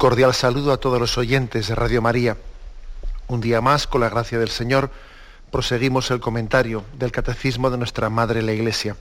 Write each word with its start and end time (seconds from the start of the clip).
Cordial 0.00 0.32
saludo 0.32 0.72
a 0.72 0.78
todos 0.78 0.98
los 0.98 1.18
oyentes 1.18 1.68
de 1.68 1.74
Radio 1.74 2.00
María. 2.00 2.38
Un 3.28 3.42
día 3.42 3.60
más, 3.60 3.86
con 3.86 4.00
la 4.00 4.08
gracia 4.08 4.38
del 4.38 4.48
Señor, 4.48 4.90
proseguimos 5.50 6.10
el 6.10 6.20
comentario 6.20 6.84
del 6.94 7.12
Catecismo 7.12 7.68
de 7.68 7.76
nuestra 7.76 8.08
Madre 8.08 8.40
la 8.40 8.52
Iglesia. 8.52 8.96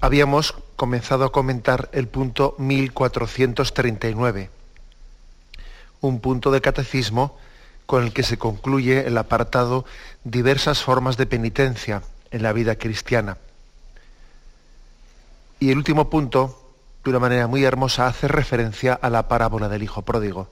Habíamos 0.00 0.54
comenzado 0.76 1.24
a 1.24 1.32
comentar 1.32 1.88
el 1.90 2.06
punto 2.06 2.54
1439, 2.58 4.48
un 6.00 6.20
punto 6.20 6.52
de 6.52 6.60
catecismo 6.60 7.36
con 7.84 8.04
el 8.04 8.12
que 8.12 8.22
se 8.22 8.38
concluye 8.38 9.08
el 9.08 9.18
apartado 9.18 9.86
diversas 10.22 10.84
formas 10.84 11.16
de 11.16 11.26
penitencia 11.26 12.04
en 12.30 12.44
la 12.44 12.52
vida 12.52 12.76
cristiana. 12.76 13.38
Y 15.58 15.72
el 15.72 15.78
último 15.78 16.08
punto 16.08 16.67
de 17.04 17.10
una 17.10 17.18
manera 17.18 17.46
muy 17.46 17.64
hermosa, 17.64 18.06
hace 18.06 18.28
referencia 18.28 18.94
a 18.94 19.10
la 19.10 19.28
parábola 19.28 19.68
del 19.68 19.82
Hijo 19.82 20.02
Pródigo. 20.02 20.50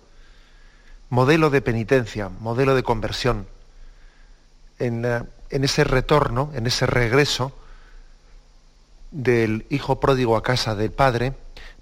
Modelo 1.10 1.50
de 1.50 1.60
penitencia, 1.60 2.28
modelo 2.28 2.74
de 2.74 2.82
conversión. 2.82 3.46
En, 4.78 5.04
en 5.04 5.64
ese 5.64 5.84
retorno, 5.84 6.50
en 6.54 6.66
ese 6.66 6.86
regreso 6.86 7.52
del 9.10 9.66
Hijo 9.70 10.00
Pródigo 10.00 10.36
a 10.36 10.42
casa 10.42 10.74
del 10.74 10.92
Padre, 10.92 11.34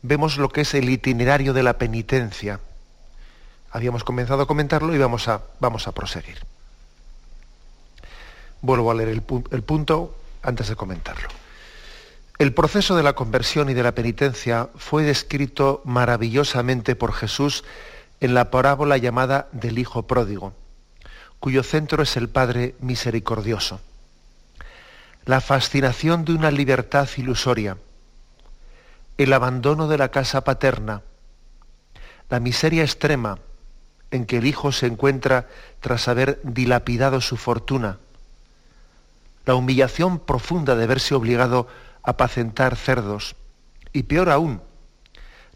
vemos 0.03 0.37
lo 0.37 0.49
que 0.49 0.63
es 0.63 0.75
el 0.75 0.89
itinerario 0.89 1.53
de 1.53 1.63
la 1.63 1.79
penitencia. 1.79 2.61
Habíamos 3.71 4.05
comenzado 4.05 4.43
a 4.43 4.47
comentarlo 4.47 4.95
y 4.95 4.99
vamos 4.99 5.29
a, 5.29 5.43
vamos 5.61 5.89
a 5.89 5.93
proseguir. 5.93 6.39
Vuelvo 8.61 8.91
a 8.91 8.95
leer 8.95 9.09
el, 9.09 9.23
el 9.51 9.63
punto 9.63 10.17
antes 10.43 10.69
de 10.69 10.77
comentarlo. 10.77 11.29
El 12.39 12.53
proceso 12.53 12.97
de 12.97 13.05
la 13.05 13.13
conversión 13.13 13.71
y 13.71 13.75
de 13.75 13.85
la 13.85 13.95
penitencia 13.95 14.69
fue 14.75 15.05
descrito 15.05 15.83
maravillosamente 15.85 16.97
por 16.97 17.13
Jesús 17.13 17.63
en 18.21 18.35
la 18.35 18.51
parábola 18.51 18.97
llamada 18.97 19.49
del 19.53 19.79
Hijo 19.79 20.09
Pródigo, 20.09 20.53
cuyo 21.39 21.63
centro 21.63 22.03
es 22.03 22.17
el 22.17 22.29
Padre 22.29 22.75
Misericordioso. 22.81 23.81
La 25.27 25.41
fascinación 25.41 26.25
de 26.25 26.35
una 26.35 26.51
libertad 26.51 27.09
ilusoria, 27.17 27.79
el 29.17 29.33
abandono 29.33 29.87
de 29.87 29.99
la 29.99 30.11
casa 30.11 30.43
paterna, 30.43 31.03
la 32.31 32.41
miseria 32.41 32.83
extrema 32.83 33.39
en 34.11 34.27
que 34.27 34.39
el 34.39 34.47
Hijo 34.47 34.73
se 34.73 34.87
encuentra 34.87 35.47
tras 35.79 36.09
haber 36.09 36.41
dilapidado 36.43 37.21
su 37.21 37.37
fortuna, 37.37 37.99
la 39.47 39.55
humillación 39.55 40.19
profunda 40.19 40.75
de 40.75 40.87
verse 40.89 41.15
obligado 41.15 41.69
apacentar 42.05 42.77
cerdos 42.77 43.37
y 43.93 44.05
peor 44.05 44.31
aún, 44.31 44.61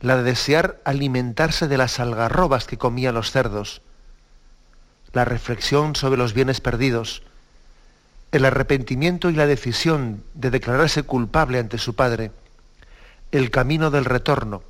la 0.01 0.17
de 0.17 0.23
desear 0.23 0.81
alimentarse 0.85 1.69
de 1.69 1.77
las 1.77 2.01
algarrobas 2.01 2.67
que 2.67 2.79
comían 2.79 3.15
los 3.15 3.31
cerdos, 3.31 3.83
la 5.13 5.25
reflexión 5.25 5.97
sobre 5.97 6.19
los 6.19 6.33
bienes 6.33 6.61
perdidos, 6.61 7.23
el 8.33 8.45
arrepentimiento 8.45 9.31
y 9.31 9.35
la 9.35 9.47
decisión 9.47 10.23
de 10.35 10.51
declararse 10.51 11.03
culpable 11.03 11.59
ante 11.59 11.79
su 11.79 11.95
Padre, 11.95 12.31
el 13.33 13.51
camino 13.51 13.91
del 13.91 14.05
retorno, 14.05 14.63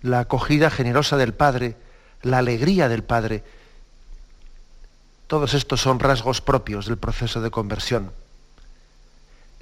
la 0.00 0.20
acogida 0.20 0.70
generosa 0.70 1.16
del 1.16 1.34
Padre, 1.34 1.76
la 2.22 2.38
alegría 2.38 2.88
del 2.88 3.04
Padre, 3.04 3.44
todos 5.26 5.54
estos 5.54 5.80
son 5.80 5.98
rasgos 5.98 6.40
propios 6.40 6.86
del 6.86 6.98
proceso 6.98 7.40
de 7.40 7.50
conversión 7.50 8.12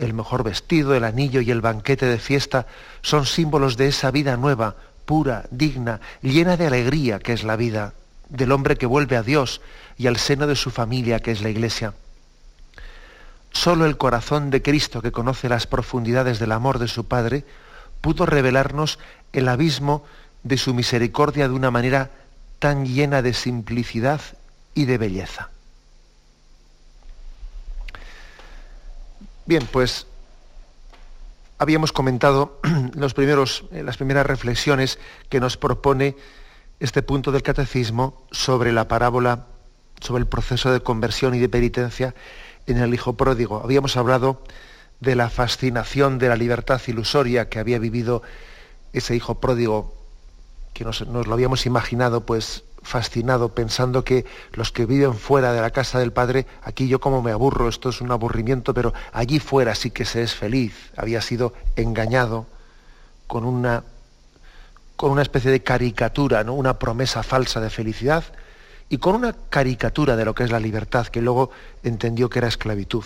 el 0.00 0.14
mejor 0.14 0.42
vestido, 0.42 0.94
el 0.94 1.04
anillo 1.04 1.40
y 1.40 1.50
el 1.50 1.60
banquete 1.60 2.06
de 2.06 2.18
fiesta 2.18 2.66
son 3.02 3.26
símbolos 3.26 3.76
de 3.76 3.88
esa 3.88 4.10
vida 4.10 4.36
nueva, 4.36 4.74
pura, 5.04 5.44
digna, 5.50 6.00
llena 6.22 6.56
de 6.56 6.66
alegría 6.66 7.18
que 7.18 7.32
es 7.32 7.44
la 7.44 7.56
vida 7.56 7.92
del 8.28 8.52
hombre 8.52 8.76
que 8.76 8.86
vuelve 8.86 9.16
a 9.16 9.22
Dios 9.22 9.60
y 9.98 10.06
al 10.06 10.16
seno 10.16 10.46
de 10.46 10.56
su 10.56 10.70
familia 10.70 11.20
que 11.20 11.32
es 11.32 11.42
la 11.42 11.50
Iglesia. 11.50 11.94
Solo 13.52 13.84
el 13.84 13.96
corazón 13.96 14.50
de 14.50 14.62
Cristo 14.62 15.02
que 15.02 15.12
conoce 15.12 15.48
las 15.48 15.66
profundidades 15.66 16.38
del 16.38 16.52
amor 16.52 16.78
de 16.78 16.88
su 16.88 17.06
Padre 17.06 17.44
pudo 18.00 18.24
revelarnos 18.24 18.98
el 19.32 19.48
abismo 19.48 20.04
de 20.42 20.56
su 20.56 20.72
misericordia 20.72 21.48
de 21.48 21.54
una 21.54 21.70
manera 21.70 22.10
tan 22.58 22.86
llena 22.86 23.20
de 23.22 23.34
simplicidad 23.34 24.20
y 24.74 24.86
de 24.86 24.98
belleza. 24.98 25.50
Bien, 29.46 29.66
pues 29.70 30.06
habíamos 31.58 31.92
comentado 31.92 32.60
los 32.94 33.14
primeros, 33.14 33.64
eh, 33.72 33.82
las 33.82 33.96
primeras 33.96 34.26
reflexiones 34.26 34.98
que 35.28 35.40
nos 35.40 35.56
propone 35.56 36.16
este 36.78 37.02
punto 37.02 37.32
del 37.32 37.42
catecismo 37.42 38.22
sobre 38.30 38.72
la 38.72 38.88
parábola, 38.88 39.46
sobre 40.00 40.20
el 40.22 40.26
proceso 40.26 40.72
de 40.72 40.80
conversión 40.80 41.34
y 41.34 41.38
de 41.38 41.48
penitencia 41.48 42.14
en 42.66 42.78
el 42.78 42.94
Hijo 42.94 43.14
Pródigo. 43.14 43.60
Habíamos 43.62 43.96
hablado 43.96 44.42
de 45.00 45.14
la 45.14 45.30
fascinación 45.30 46.18
de 46.18 46.28
la 46.28 46.36
libertad 46.36 46.80
ilusoria 46.86 47.48
que 47.48 47.58
había 47.58 47.78
vivido 47.78 48.22
ese 48.92 49.16
Hijo 49.16 49.40
Pródigo, 49.40 49.94
que 50.72 50.84
nos, 50.84 51.06
nos 51.06 51.26
lo 51.26 51.34
habíamos 51.34 51.66
imaginado 51.66 52.24
pues 52.24 52.64
fascinado 52.82 53.54
pensando 53.54 54.04
que 54.04 54.24
los 54.52 54.72
que 54.72 54.86
viven 54.86 55.14
fuera 55.14 55.52
de 55.52 55.60
la 55.60 55.70
casa 55.70 55.98
del 55.98 56.12
Padre, 56.12 56.46
aquí 56.62 56.88
yo 56.88 57.00
como 57.00 57.22
me 57.22 57.32
aburro, 57.32 57.68
esto 57.68 57.90
es 57.90 58.00
un 58.00 58.10
aburrimiento, 58.10 58.74
pero 58.74 58.92
allí 59.12 59.38
fuera 59.38 59.74
sí 59.74 59.90
que 59.90 60.04
se 60.04 60.22
es 60.22 60.34
feliz. 60.34 60.90
Había 60.96 61.20
sido 61.20 61.52
engañado 61.76 62.46
con 63.26 63.44
una, 63.44 63.84
con 64.96 65.10
una 65.10 65.22
especie 65.22 65.50
de 65.50 65.62
caricatura, 65.62 66.42
¿no? 66.44 66.54
una 66.54 66.78
promesa 66.78 67.22
falsa 67.22 67.60
de 67.60 67.70
felicidad 67.70 68.24
y 68.88 68.98
con 68.98 69.14
una 69.14 69.34
caricatura 69.48 70.16
de 70.16 70.24
lo 70.24 70.34
que 70.34 70.42
es 70.42 70.50
la 70.50 70.58
libertad, 70.58 71.06
que 71.06 71.22
luego 71.22 71.50
entendió 71.84 72.28
que 72.28 72.40
era 72.40 72.48
esclavitud. 72.48 73.04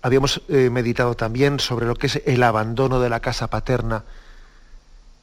Habíamos 0.00 0.40
eh, 0.48 0.70
meditado 0.70 1.14
también 1.14 1.60
sobre 1.60 1.86
lo 1.86 1.94
que 1.94 2.06
es 2.06 2.22
el 2.24 2.42
abandono 2.42 3.00
de 3.00 3.10
la 3.10 3.20
casa 3.20 3.48
paterna, 3.48 4.04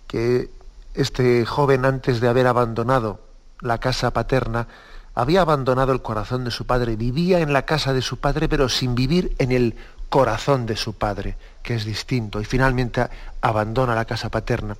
que 0.08 0.50
este 0.96 1.46
joven 1.46 1.86
antes 1.86 2.20
de 2.20 2.28
haber 2.28 2.48
abandonado 2.48 3.20
la 3.62 3.80
casa 3.80 4.12
paterna, 4.12 4.68
había 5.14 5.42
abandonado 5.42 5.94
el 5.94 6.02
corazón 6.02 6.44
de 6.44 6.52
su 6.52 6.66
padre, 6.66 6.96
vivía 6.96 7.40
en 7.40 7.54
la 7.54 7.64
casa 7.64 7.94
de 7.94 8.02
su 8.02 8.18
padre, 8.18 8.50
pero 8.50 8.68
sin 8.68 8.96
vivir 8.96 9.34
en 9.40 9.52
el 9.52 9.76
corazón 10.10 10.66
de 10.66 10.76
su 10.76 10.94
padre, 10.94 11.38
que 11.64 11.76
es 11.76 11.86
distinto, 11.86 12.42
y 12.42 12.46
finalmente 12.46 13.08
abandona 13.42 13.96
la 13.96 14.06
casa 14.06 14.30
paterna. 14.30 14.78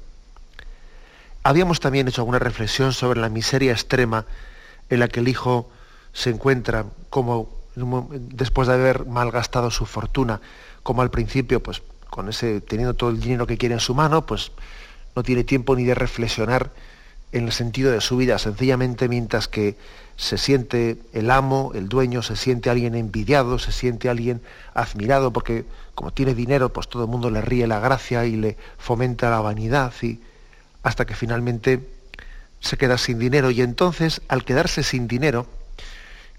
Habíamos 1.44 1.80
también 1.80 2.08
hecho 2.08 2.22
alguna 2.22 2.40
reflexión 2.40 2.92
sobre 2.92 3.22
la 3.22 3.30
miseria 3.30 3.72
extrema 3.72 4.26
en 4.90 5.00
la 5.00 5.08
que 5.08 5.20
el 5.22 5.28
hijo 5.28 5.70
se 6.12 6.32
encuentra, 6.32 6.86
como 7.10 7.50
después 7.76 8.68
de 8.68 8.74
haber 8.74 9.06
malgastado 9.06 9.72
su 9.72 9.86
fortuna, 9.86 10.42
como 10.84 11.02
al 11.02 11.12
principio, 11.12 11.62
pues 11.62 11.82
con 12.10 12.30
ese, 12.30 12.62
teniendo 12.62 12.94
todo 12.94 13.10
el 13.10 13.20
dinero 13.20 13.48
que 13.48 13.58
quiere 13.58 13.76
en 13.76 13.82
su 13.82 13.94
mano, 13.94 14.26
pues 14.26 14.52
no 15.16 15.24
tiene 15.24 15.44
tiempo 15.44 15.76
ni 15.76 15.84
de 15.84 15.96
reflexionar 15.96 16.72
en 17.32 17.46
el 17.46 17.52
sentido 17.52 17.92
de 17.92 18.02
su 18.02 18.18
vida, 18.18 18.38
sencillamente 18.40 19.10
mientras 19.10 19.48
que 19.48 19.76
se 20.18 20.38
siente 20.38 20.98
el 21.14 21.30
amo, 21.32 21.72
el 21.76 21.90
dueño, 21.90 22.22
se 22.22 22.36
siente 22.36 22.70
alguien 22.70 22.96
envidiado, 22.96 23.60
se 23.60 23.72
siente 23.72 24.10
alguien 24.10 24.42
admirado, 24.74 25.34
porque 25.34 25.66
como 25.94 26.12
tiene 26.12 26.34
dinero, 26.34 26.70
pues 26.72 26.88
todo 26.88 27.04
el 27.04 27.10
mundo 27.10 27.30
le 27.30 27.42
ríe 27.42 27.68
la 27.68 27.80
gracia 27.80 28.26
y 28.26 28.36
le 28.36 28.58
fomenta 28.78 29.30
la 29.30 29.42
vanidad, 29.42 29.94
y 30.02 30.20
hasta 30.84 31.06
que 31.06 31.16
finalmente 31.16 31.86
se 32.62 32.78
queda 32.78 32.98
sin 32.98 33.20
dinero. 33.20 33.52
Y 33.52 33.62
entonces, 33.62 34.22
al 34.28 34.46
quedarse 34.46 34.84
sin 34.84 35.08
dinero, 35.08 35.48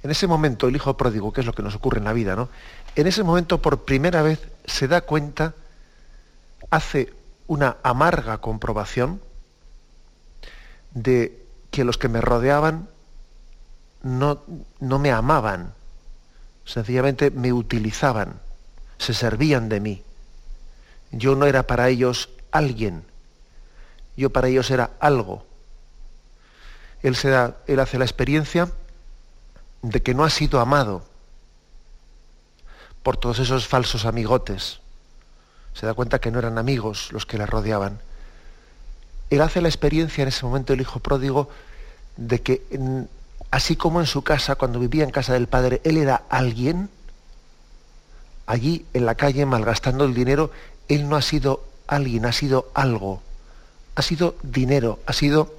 en 0.03 0.11
ese 0.11 0.27
momento 0.27 0.69
el 0.69 0.77
hijo 0.77 0.97
pródigo, 0.97 1.33
que 1.33 1.41
es 1.41 1.47
lo 1.47 1.53
que 1.53 1.63
nos 1.63 1.75
ocurre 1.75 1.99
en 1.99 2.05
la 2.05 2.13
vida, 2.13 2.37
¿no? 2.37 2.49
En 2.95 3.07
ese 3.07 3.23
momento, 3.23 3.61
por 3.61 3.85
primera 3.85 4.23
vez, 4.23 4.41
se 4.65 4.89
da 4.89 5.03
cuenta, 5.03 5.55
hace 6.71 7.13
una 7.47 7.77
amarga 7.83 8.39
comprobación 8.39 9.21
de 10.93 11.45
que 11.71 11.85
los 11.85 11.99
que 11.99 12.09
me 12.09 12.21
rodeaban 12.21 12.89
no, 14.03 14.43
no 14.81 14.99
me 14.99 15.13
amaban, 15.13 15.75
sencillamente 16.65 17.31
me 17.31 17.53
utilizaban, 17.53 18.41
se 18.99 19.15
servían 19.15 19.69
de 19.69 19.81
mí. 19.81 20.03
Yo 21.13 21.35
no 21.35 21.47
era 21.47 21.67
para 21.67 21.89
ellos 21.89 22.31
alguien, 22.51 23.05
yo 24.17 24.31
para 24.31 24.49
ellos 24.49 24.71
era 24.71 24.91
algo. 25.01 25.45
Él, 27.03 27.15
se 27.15 27.29
él 27.67 27.81
hace 27.81 27.99
la 27.99 28.05
experiencia 28.05 28.71
de 29.83 30.03
que 30.03 30.15
no 30.15 30.25
ha 30.25 30.31
sido 30.31 30.61
amado 30.61 31.05
por 33.03 33.17
todos 33.17 33.39
esos 33.39 33.69
falsos 33.69 34.05
amigotes. 34.05 34.81
Se 35.79 35.85
da 35.85 35.95
cuenta 35.95 36.21
que 36.21 36.31
no 36.31 36.39
eran 36.39 36.57
amigos 36.57 37.13
los 37.13 37.27
que 37.27 37.37
le 37.37 37.45
rodeaban. 37.45 38.01
Él 39.29 39.43
hace 39.43 39.61
la 39.61 39.69
experiencia 39.69 40.23
en 40.23 40.29
ese 40.29 40.45
momento 40.47 40.73
el 40.73 40.81
hijo 40.81 41.01
pródigo 41.01 41.51
de 42.17 42.41
que 42.41 42.63
así 43.51 43.77
como 43.77 44.01
en 44.01 44.07
su 44.07 44.23
casa, 44.23 44.55
cuando 44.55 44.81
vivía 44.81 45.05
en 45.05 45.11
casa 45.11 45.35
del 45.35 45.49
padre, 45.49 45.81
él 45.85 45.99
era 45.99 46.23
alguien, 46.31 46.89
allí 48.47 48.87
en 48.95 49.05
la 49.05 49.17
calle 49.17 49.45
malgastando 49.45 50.05
el 50.05 50.15
dinero, 50.15 50.51
él 50.89 51.09
no 51.09 51.17
ha 51.17 51.23
sido 51.23 51.65
alguien, 51.87 52.25
ha 52.25 52.33
sido 52.33 52.71
algo, 52.75 53.23
ha 53.97 54.03
sido 54.03 54.37
dinero, 54.43 55.01
ha 55.07 55.13
sido 55.13 55.53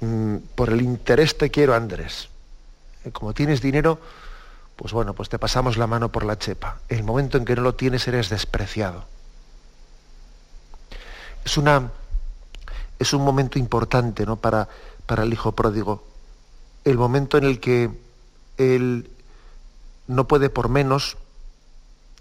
mm, 0.00 0.36
por 0.54 0.70
el 0.70 0.82
interés 0.82 1.38
te 1.38 1.50
quiero 1.50 1.74
Andrés. 1.74 2.28
Eh, 3.04 3.10
como 3.12 3.34
tienes 3.34 3.60
dinero, 3.60 4.00
pues 4.80 4.94
bueno, 4.94 5.12
pues 5.12 5.28
te 5.28 5.38
pasamos 5.38 5.76
la 5.76 5.86
mano 5.86 6.10
por 6.10 6.24
la 6.24 6.38
chepa. 6.38 6.78
El 6.88 7.04
momento 7.04 7.36
en 7.36 7.44
que 7.44 7.54
no 7.54 7.60
lo 7.60 7.74
tienes 7.74 8.08
eres 8.08 8.30
despreciado. 8.30 9.04
Es, 11.44 11.58
una, 11.58 11.90
es 12.98 13.12
un 13.12 13.22
momento 13.22 13.58
importante 13.58 14.24
¿no? 14.24 14.36
para, 14.36 14.70
para 15.04 15.24
el 15.24 15.34
hijo 15.34 15.52
pródigo. 15.52 16.02
El 16.82 16.96
momento 16.96 17.36
en 17.36 17.44
el 17.44 17.60
que 17.60 17.90
él 18.56 19.10
no 20.06 20.26
puede 20.26 20.48
por 20.48 20.70
menos 20.70 21.18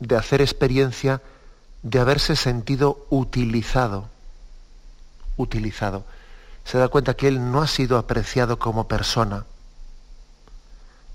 de 0.01 0.17
hacer 0.17 0.41
experiencia 0.41 1.21
de 1.81 1.99
haberse 1.99 2.35
sentido 2.35 3.05
utilizado. 3.09 4.09
Utilizado. 5.37 6.03
Se 6.65 6.77
da 6.77 6.89
cuenta 6.89 7.13
que 7.13 7.29
él 7.29 7.53
no 7.53 7.61
ha 7.61 7.67
sido 7.67 7.97
apreciado 7.97 8.59
como 8.59 8.89
persona 8.89 9.45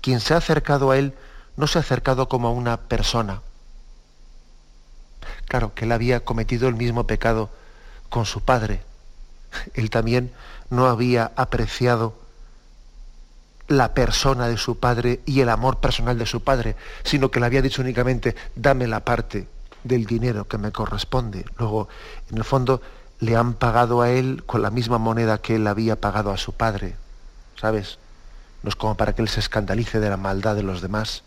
quien 0.05 0.19
se 0.19 0.35
ha 0.35 0.37
acercado 0.37 0.91
a 0.91 0.99
él 0.99 1.15
no 1.57 1.67
se 1.67 1.77
ha 1.77 1.81
acercado 1.81 2.27
como 2.27 2.47
a 2.47 2.51
una 2.51 2.77
persona. 2.77 3.41
Claro, 5.47 5.73
que 5.73 5.85
él 5.85 5.91
había 5.91 6.25
cometido 6.25 6.67
el 6.67 6.75
mismo 6.75 7.07
pecado 7.07 7.49
con 8.09 8.25
su 8.25 8.41
padre. 8.41 8.81
Él 9.73 9.89
también 9.89 10.31
no 10.69 10.87
había 10.87 11.31
apreciado 11.35 12.13
la 13.67 13.93
persona 13.93 14.47
de 14.47 14.57
su 14.57 14.79
padre 14.79 15.21
y 15.25 15.41
el 15.41 15.49
amor 15.49 15.77
personal 15.77 16.17
de 16.17 16.25
su 16.25 16.43
padre, 16.43 16.75
sino 17.03 17.31
que 17.31 17.39
le 17.39 17.47
había 17.47 17.61
dicho 17.61 17.81
únicamente, 17.81 18.35
dame 18.55 18.87
la 18.87 18.99
parte 18.99 19.47
del 19.83 20.05
dinero 20.05 20.47
que 20.47 20.57
me 20.57 20.71
corresponde. 20.71 21.45
Luego, 21.57 21.87
en 22.29 22.37
el 22.37 22.43
fondo, 22.43 22.81
le 23.19 23.35
han 23.35 23.53
pagado 23.53 24.01
a 24.01 24.11
él 24.11 24.43
con 24.45 24.61
la 24.61 24.69
misma 24.69 24.97
moneda 24.97 25.41
que 25.41 25.55
él 25.55 25.65
había 25.67 25.99
pagado 25.99 26.31
a 26.31 26.37
su 26.37 26.53
padre. 26.53 26.95
¿Sabes? 27.59 27.97
no 28.65 28.69
es 28.69 28.75
como 28.75 28.97
para 28.97 29.13
que 29.13 29.21
él 29.21 29.29
se 29.29 29.39
escandalice 29.39 29.99
de 29.99 30.09
la 30.09 30.17
maldad 30.17 30.55
de 30.55 30.63
los 30.63 30.81
demás. 30.81 31.21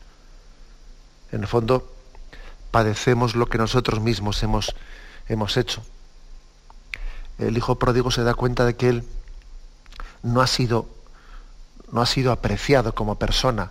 En 1.33 1.43
el 1.43 1.47
fondo, 1.47 1.93
padecemos 2.71 3.35
lo 3.35 3.47
que 3.47 3.59
nosotros 3.59 4.01
mismos 4.01 4.43
hemos, 4.43 4.75
hemos 5.29 5.57
hecho. 5.57 5.83
El 7.39 7.57
hijo 7.57 7.79
pródigo 7.79 8.11
se 8.11 8.23
da 8.23 8.35
cuenta 8.35 8.65
de 8.65 8.77
que 8.77 8.89
él 8.89 9.05
no 10.23 10.41
ha 10.41 10.47
sido, 10.47 10.89
no 11.93 12.01
ha 12.01 12.07
sido 12.07 12.33
apreciado 12.33 12.95
como 12.95 13.19
persona, 13.19 13.71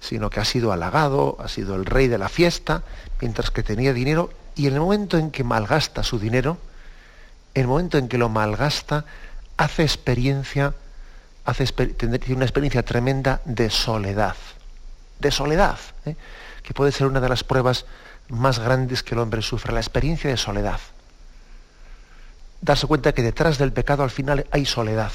sino 0.00 0.30
que 0.30 0.40
ha 0.40 0.44
sido 0.44 0.72
halagado, 0.72 1.36
ha 1.38 1.48
sido 1.48 1.76
el 1.76 1.86
rey 1.86 2.08
de 2.08 2.18
la 2.18 2.28
fiesta, 2.28 2.82
mientras 3.20 3.50
que 3.50 3.62
tenía 3.62 3.92
dinero, 3.92 4.30
y 4.54 4.66
en 4.66 4.74
el 4.74 4.80
momento 4.80 5.18
en 5.18 5.30
que 5.30 5.44
malgasta 5.44 6.02
su 6.02 6.18
dinero, 6.18 6.58
el 7.54 7.66
momento 7.66 7.98
en 7.98 8.08
que 8.08 8.18
lo 8.18 8.28
malgasta, 8.28 9.04
hace 9.56 9.82
experiencia 9.82 10.74
hace 11.44 11.66
tener 11.66 12.20
una 12.30 12.44
experiencia 12.44 12.82
tremenda 12.82 13.42
de 13.44 13.70
soledad, 13.70 14.36
de 15.18 15.30
soledad, 15.30 15.78
¿eh? 16.06 16.16
Que 16.64 16.74
puede 16.74 16.90
ser 16.90 17.06
una 17.06 17.20
de 17.20 17.28
las 17.28 17.44
pruebas 17.44 17.86
más 18.28 18.58
grandes 18.58 19.04
que 19.04 19.14
el 19.14 19.20
hombre 19.20 19.42
sufre, 19.42 19.72
la 19.72 19.78
experiencia 19.78 20.28
de 20.28 20.36
soledad. 20.36 20.80
Darse 22.60 22.88
cuenta 22.88 23.12
que 23.12 23.22
detrás 23.22 23.58
del 23.58 23.72
pecado 23.72 24.02
al 24.02 24.10
final 24.10 24.46
hay 24.50 24.66
soledad. 24.66 25.12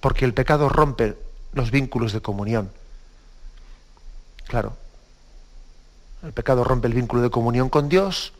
Porque 0.00 0.24
el 0.24 0.32
pecado 0.32 0.70
rompe 0.70 1.18
los 1.52 1.70
vínculos 1.70 2.14
de 2.14 2.22
comunión. 2.22 2.72
Claro. 4.46 4.76
El 6.22 6.32
pecado 6.32 6.64
rompe 6.64 6.86
el 6.86 6.94
vínculo 6.94 7.20
de 7.20 7.30
comunión 7.30 7.68
con 7.68 7.88
Dios, 7.88 8.32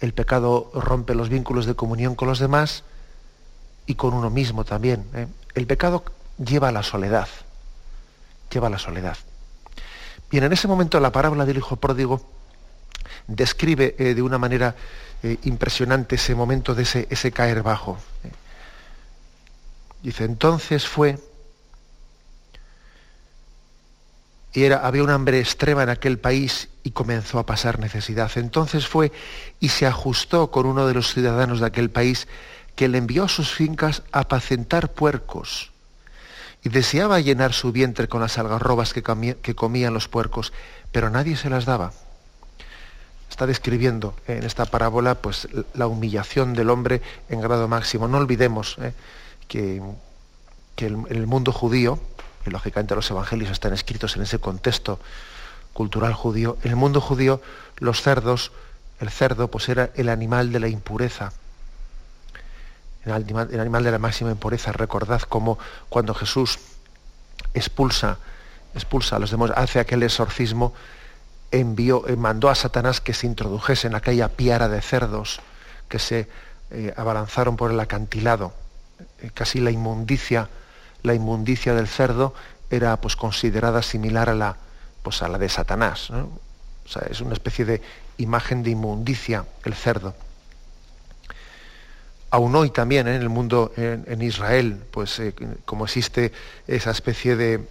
el 0.00 0.14
pecado 0.14 0.72
rompe 0.74 1.14
los 1.14 1.28
vínculos 1.28 1.66
de 1.66 1.74
comunión 1.74 2.14
con 2.14 2.28
los 2.28 2.38
demás, 2.38 2.82
y 3.88 3.94
con 3.94 4.14
uno 4.14 4.30
mismo 4.30 4.64
también. 4.64 5.04
¿eh? 5.14 5.26
El 5.54 5.66
pecado 5.66 6.04
lleva 6.38 6.68
a 6.68 6.72
la 6.72 6.82
soledad, 6.84 7.26
lleva 8.50 8.68
la 8.68 8.78
soledad. 8.78 9.16
Bien, 10.30 10.44
en 10.44 10.52
ese 10.52 10.68
momento 10.68 11.00
la 11.00 11.12
parábola 11.12 11.46
del 11.46 11.56
hijo 11.56 11.76
pródigo 11.76 12.22
describe 13.26 13.94
eh, 13.98 14.14
de 14.14 14.22
una 14.22 14.38
manera 14.38 14.74
eh, 15.22 15.38
impresionante 15.44 16.16
ese 16.16 16.34
momento 16.34 16.74
de 16.74 16.82
ese, 16.82 17.06
ese 17.10 17.32
caer 17.32 17.62
bajo. 17.62 17.98
Dice, 20.02 20.24
entonces 20.24 20.86
fue, 20.86 21.18
y 24.52 24.64
era, 24.64 24.86
había 24.86 25.02
un 25.02 25.10
hambre 25.10 25.40
extrema 25.40 25.82
en 25.82 25.88
aquel 25.88 26.18
país 26.18 26.68
y 26.82 26.90
comenzó 26.92 27.38
a 27.38 27.46
pasar 27.46 27.78
necesidad. 27.78 28.30
Entonces 28.36 28.86
fue 28.86 29.12
y 29.60 29.70
se 29.70 29.86
ajustó 29.86 30.50
con 30.50 30.66
uno 30.66 30.86
de 30.86 30.94
los 30.94 31.12
ciudadanos 31.12 31.60
de 31.60 31.66
aquel 31.66 31.90
país 31.90 32.28
que 32.76 32.88
le 32.88 32.98
envió 32.98 33.24
a 33.24 33.28
sus 33.28 33.52
fincas 33.52 34.02
a 34.12 34.20
apacentar 34.20 34.92
puercos 34.92 35.72
y 36.64 36.68
deseaba 36.70 37.20
llenar 37.20 37.52
su 37.52 37.72
vientre 37.72 38.08
con 38.08 38.20
las 38.20 38.38
algarrobas 38.38 38.92
que, 38.92 39.02
comían 39.54 39.94
los 39.94 40.08
puercos, 40.08 40.52
pero 40.92 41.10
nadie 41.10 41.36
se 41.36 41.50
las 41.50 41.64
daba. 41.64 41.92
Está 43.30 43.46
describiendo 43.46 44.14
en 44.26 44.42
esta 44.44 44.64
parábola 44.66 45.14
pues, 45.16 45.48
la 45.74 45.86
humillación 45.86 46.54
del 46.54 46.70
hombre 46.70 47.00
en 47.28 47.40
grado 47.40 47.68
máximo. 47.68 48.08
No 48.08 48.18
olvidemos 48.18 48.76
eh, 48.80 48.92
que, 49.46 49.82
en 50.78 51.06
el 51.10 51.26
mundo 51.26 51.52
judío, 51.52 52.00
y 52.46 52.50
lógicamente 52.50 52.94
los 52.94 53.10
evangelios 53.10 53.50
están 53.50 53.72
escritos 53.72 54.16
en 54.16 54.22
ese 54.22 54.38
contexto 54.38 54.98
cultural 55.72 56.14
judío, 56.14 56.58
en 56.62 56.70
el 56.70 56.76
mundo 56.76 57.00
judío 57.00 57.40
los 57.76 58.02
cerdos, 58.02 58.50
el 58.98 59.10
cerdo 59.10 59.48
pues 59.48 59.68
era 59.68 59.90
el 59.94 60.08
animal 60.08 60.50
de 60.50 60.58
la 60.58 60.68
impureza 60.68 61.32
el 63.08 63.60
animal, 63.60 63.84
de 63.84 63.90
la 63.90 63.98
máxima 63.98 64.30
impureza. 64.30 64.72
Recordad 64.72 65.22
cómo 65.22 65.58
cuando 65.88 66.14
Jesús 66.14 66.58
expulsa, 67.54 68.18
expulsa 68.74 69.16
a 69.16 69.18
los 69.18 69.30
demonios, 69.30 69.58
hace 69.58 69.80
aquel 69.80 70.02
exorcismo, 70.02 70.72
envió, 71.50 72.06
eh, 72.06 72.16
mandó 72.16 72.50
a 72.50 72.54
Satanás 72.54 73.00
que 73.00 73.14
se 73.14 73.26
introdujese 73.26 73.86
en 73.86 73.94
aquella 73.94 74.28
piara 74.28 74.68
de 74.68 74.80
cerdos 74.82 75.40
que 75.88 75.98
se 75.98 76.28
eh, 76.70 76.92
abalanzaron 76.96 77.56
por 77.56 77.70
el 77.70 77.80
acantilado. 77.80 78.52
Eh, 79.20 79.30
casi 79.32 79.60
la 79.60 79.70
inmundicia, 79.70 80.48
la 81.02 81.14
inmundicia 81.14 81.74
del 81.74 81.88
cerdo 81.88 82.34
era 82.70 83.00
pues 83.00 83.16
considerada 83.16 83.82
similar 83.82 84.28
a 84.28 84.34
la, 84.34 84.56
pues, 85.02 85.22
a 85.22 85.28
la 85.28 85.38
de 85.38 85.48
Satanás. 85.48 86.10
Es 87.10 87.20
una 87.20 87.32
especie 87.34 87.64
de 87.64 87.82
imagen 88.18 88.62
de 88.62 88.70
inmundicia 88.70 89.44
el 89.64 89.74
cerdo 89.74 90.14
aún 92.30 92.54
hoy 92.54 92.70
también 92.70 93.08
¿eh? 93.08 93.16
en 93.16 93.22
el 93.22 93.28
mundo, 93.28 93.72
en, 93.76 94.22
Israel, 94.22 94.82
pues 94.90 95.18
eh, 95.20 95.34
como 95.64 95.84
existe 95.84 96.32
esa 96.66 96.90
especie 96.90 97.36
de 97.36 97.66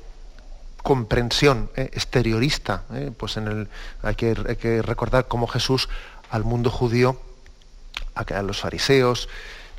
comprensión 0.83 1.69
¿eh? 1.75 1.89
exteriorista, 1.93 2.83
pues 3.17 3.37
en 3.37 3.47
el, 3.47 3.67
hay, 4.03 4.15
que, 4.15 4.81
recordar 4.81 5.27
cómo 5.27 5.47
Jesús 5.47 5.89
al 6.29 6.43
mundo 6.43 6.69
judío, 6.69 7.19
a, 8.15 8.41
los 8.41 8.61
fariseos, 8.61 9.29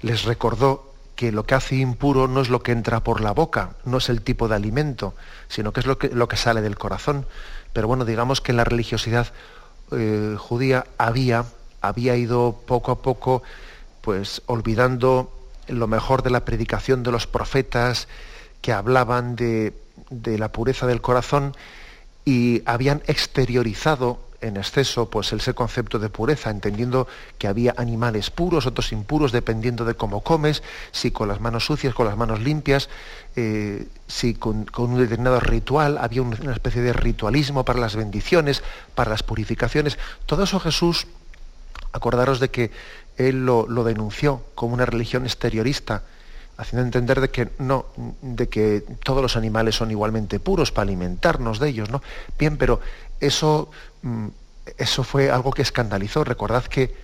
les 0.03 0.25
recordó 0.25 0.93
que 1.17 1.33
lo 1.33 1.45
que 1.45 1.55
hace 1.57 1.77
impuro 1.77 2.29
no 2.29 2.41
es 2.41 2.49
lo 2.49 2.63
que 2.63 2.73
entra 2.73 3.01
por 3.01 3.21
la 3.21 3.33
boca, 3.33 3.71
no 3.85 3.99
es 3.99 4.09
el 4.09 4.23
tipo 4.23 4.47
de 4.47 4.55
alimento, 4.55 5.15
sino 5.49 5.73
que 5.73 5.81
es 5.81 5.87
lo 5.87 5.99
que, 5.99 6.09
lo 6.11 6.29
que 6.29 6.37
sale 6.37 6.61
del 6.61 6.79
corazón. 6.79 7.27
Pero 7.73 7.89
bueno, 7.89 8.05
digamos 8.05 8.41
que 8.41 8.53
la 8.53 8.65
religiosidad 8.65 9.33
judía 9.91 10.85
había, 10.99 11.47
había 11.81 12.15
ido 12.15 12.61
poco 12.67 12.93
a 12.93 13.03
poco 13.03 13.43
pues 14.09 14.41
olvidando 14.47 15.31
lo 15.67 15.87
mejor 15.87 16.23
de 16.23 16.31
la 16.31 16.47
predicación 16.47 17.03
de 17.03 17.13
los 17.13 17.27
profetas 17.27 18.09
que 18.63 18.73
hablaban 18.73 19.37
de, 19.37 19.75
la 20.25 20.51
pureza 20.51 20.87
del 20.87 21.03
corazón 21.03 21.55
y 22.25 22.63
habían 22.65 23.03
exteriorizado 23.07 24.19
en 24.41 24.57
exceso 24.57 25.11
pues 25.11 25.31
ese 25.35 25.53
concepto 25.53 25.99
de 25.99 26.09
pureza, 26.09 26.49
entendiendo 26.49 27.07
que 27.37 27.49
había 27.49 27.75
animales 27.77 28.31
puros, 28.31 28.65
otros 28.65 28.93
impuros, 28.93 29.31
dependiendo 29.31 29.85
de 29.85 29.93
cómo 29.93 30.23
comes, 30.23 30.63
si 30.91 31.11
con 31.11 31.29
las 31.29 31.43
manos 31.43 31.67
sucias, 31.67 31.93
con 31.93 32.07
las 32.07 32.17
manos 32.17 32.41
limpias, 32.41 32.89
eh, 33.37 33.89
si 34.07 34.33
con, 34.33 34.69
un 34.79 34.97
determinado 34.97 35.39
ritual, 35.39 35.99
había 35.99 36.23
una 36.23 36.53
especie 36.55 36.81
de 36.81 36.95
ritualismo 36.95 37.67
para 37.67 37.79
las 37.79 37.95
bendiciones, 37.95 38.63
para 38.95 39.11
las 39.11 39.23
purificaciones. 39.23 39.99
Todo 40.25 40.45
eso 40.45 40.59
Jesús, 40.61 41.07
acordaros 41.93 42.41
de 42.41 42.51
que 42.51 42.71
él 43.19 43.45
lo, 43.45 43.69
lo 43.69 43.85
denunció 43.85 44.43
como 44.55 44.75
una 44.75 44.87
religión 44.87 45.25
exteriorista, 45.25 46.03
haciendo 46.57 46.85
entender 46.85 47.21
de 47.21 47.31
que 47.31 47.49
no, 47.59 47.87
de 48.23 48.49
que 48.49 48.85
todos 49.05 49.23
los 49.23 49.37
animales 49.37 49.77
son 49.77 49.91
igualmente 49.91 50.41
puros 50.41 50.73
para 50.73 50.85
alimentarnos 50.85 51.59
de 51.59 51.69
ellos, 51.69 51.91
¿no? 51.91 52.03
Bien, 52.39 52.57
pero 52.57 52.81
eso, 53.21 53.71
mm, 54.03 54.27
eso 54.77 55.05
fue 55.05 55.31
algo 55.31 55.53
que 55.53 55.63
escandalizó. 55.63 56.25
Recordad 56.25 56.65
que, 56.65 56.95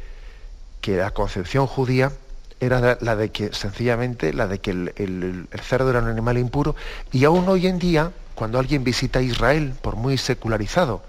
que 0.80 0.96
la 0.96 1.12
concepción 1.12 1.66
judía 1.66 2.12
era 2.60 2.98
la 3.00 3.16
de 3.16 3.30
que 3.30 3.52
sencillamente 3.52 4.32
la 4.32 4.46
de 4.46 4.58
que 4.58 4.70
el, 4.70 5.48
cerdo 5.62 5.90
era 5.90 6.00
un 6.00 6.08
animal 6.08 6.38
impuro 6.38 6.76
y 7.12 7.24
aún 7.24 7.48
hoy 7.48 7.66
en 7.66 7.78
día 7.78 8.12
cuando 8.34 8.58
alguien 8.58 8.84
visita 8.84 9.20
Israel 9.20 9.74
por 9.80 9.96
muy 9.96 10.18
secularizado 10.18 11.02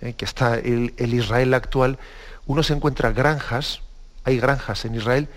eh, 0.00 0.14
que 0.14 0.24
está 0.24 0.56
el, 0.56 0.92
Israel 0.98 1.54
actual 1.54 1.98
uno 2.46 2.62
se 2.62 2.74
encuentra 2.74 3.12
granjas 3.12 3.80
hay 4.24 4.38
granjas 4.38 4.84
en 4.84 4.94
Israel 4.94 5.28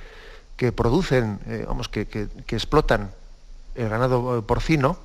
que 0.57 0.71
producen, 0.71 1.39
eh, 1.47 1.65
vamos, 1.67 1.89
que, 1.89 2.07
explotan 2.47 3.11
el 3.75 3.89
ganado 3.89 4.37
eh, 4.37 4.41
porcino 4.41 4.97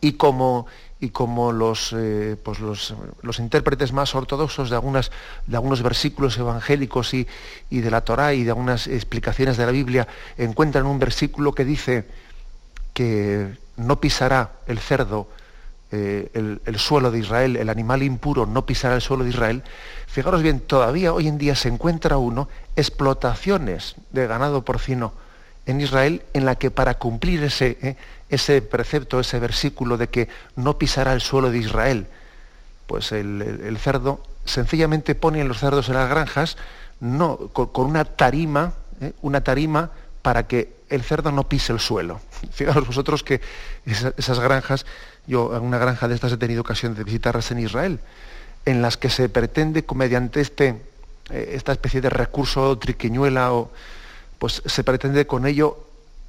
y 0.00 0.12
como, 0.12 0.66
y 1.00 1.10
como 1.10 1.52
los, 1.52 1.94
eh, 1.96 2.36
pues 2.42 2.60
los, 2.60 2.94
los, 3.22 3.38
intérpretes 3.38 3.92
más 3.92 4.14
ortodoxos 4.14 4.68
de, 4.68 4.76
algunas, 4.76 5.10
de 5.46 5.56
algunos 5.56 5.82
versículos 5.82 6.36
evangélicos 6.36 7.14
y, 7.14 7.26
de 7.70 7.90
la 7.90 8.02
Torá 8.02 8.34
y 8.34 8.44
de 8.44 8.50
algunas 8.50 8.86
explicaciones 8.86 9.56
de 9.56 9.66
la 9.66 9.72
Biblia 9.72 10.06
encuentran 10.36 10.86
un 10.86 10.98
versículo 10.98 11.54
que 11.54 11.64
dice 11.64 12.06
que 12.92 13.56
no 13.76 13.98
pisará 14.00 14.52
el 14.66 14.78
cerdo 14.78 15.28
el, 15.94 16.60
el, 16.64 16.78
suelo 16.78 17.10
de 17.10 17.18
Israel, 17.18 17.56
el 17.56 17.68
animal 17.68 18.02
impuro 18.02 18.46
no 18.46 18.66
pisará 18.66 18.94
el 18.94 19.00
suelo 19.00 19.24
de 19.24 19.30
Israel, 19.30 19.62
fijaros 20.06 20.42
bien, 20.42 20.60
todavía 20.60 21.12
hoy 21.12 21.28
en 21.28 21.38
día 21.38 21.54
se 21.54 21.68
encuentra 21.68 22.16
uno 22.16 22.48
explotaciones 22.76 23.96
de 24.10 24.26
ganado 24.26 24.64
porcino 24.64 25.12
en 25.66 25.80
Israel 25.80 26.22
en 26.32 26.44
la 26.44 26.56
que 26.56 26.70
para 26.70 26.94
cumplir 26.94 27.42
ese, 27.42 27.78
eh, 27.80 27.96
ese 28.28 28.62
precepto, 28.62 29.20
ese 29.20 29.38
versículo 29.38 29.96
de 29.96 30.08
que 30.08 30.28
no 30.56 30.78
pisará 30.78 31.12
el 31.12 31.20
suelo 31.20 31.50
de 31.50 31.58
Israel, 31.58 32.06
pues 32.86 33.12
el, 33.12 33.76
cerdo 33.80 34.20
sencillamente 34.44 35.14
ponen 35.14 35.48
los 35.48 35.58
cerdos 35.58 35.88
en 35.88 35.94
las 35.94 36.08
granjas 36.08 36.56
no, 37.00 37.36
con, 37.52 37.86
una 37.86 38.04
tarima, 38.04 38.74
eh, 39.00 39.12
una 39.22 39.42
tarima 39.42 39.90
para 40.22 40.46
que 40.46 40.74
el 40.90 41.02
cerdo 41.02 41.32
no 41.32 41.48
pise 41.48 41.72
el 41.72 41.80
suelo. 41.80 42.20
Fijaros 42.52 42.86
vosotros 42.86 43.22
que 43.22 43.40
esas, 43.86 44.40
granjas, 44.40 44.84
yo 45.26 45.56
en 45.56 45.62
una 45.62 45.78
granja 45.78 46.08
de 46.08 46.14
estas 46.14 46.32
he 46.32 46.36
tenido 46.36 46.60
ocasión 46.60 46.94
de 46.94 47.04
visitarlas 47.04 47.50
en 47.50 47.60
Israel, 47.60 48.00
en 48.64 48.82
las 48.82 48.96
que 48.96 49.10
se 49.10 49.28
pretende 49.28 49.84
mediante 49.94 50.40
este 50.40 50.80
eh, 51.30 51.52
esta 51.54 51.72
especie 51.72 52.00
de 52.02 52.10
recurso 52.10 52.76
triquiñuela, 52.78 53.52
o, 53.52 53.70
pues 54.38 54.62
se 54.66 54.84
pretende 54.84 55.26
con 55.26 55.46
ello 55.46 55.78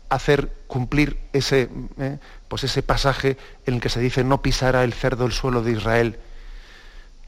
hacer 0.08 0.50
cumplir 0.68 1.18
ese, 1.34 1.70
eh, 2.00 2.18
pues 2.48 2.64
ese 2.64 2.82
pasaje 2.82 3.38
en 3.66 3.76
el 3.76 3.82
que 3.82 3.90
se 3.90 4.00
dice 4.00 4.24
no 4.24 4.42
pisará 4.42 4.84
el 4.84 4.94
cerdo 4.94 5.26
el 5.26 5.34
suelo 5.34 5.64
de 5.64 5.74
Israel. 5.74 6.18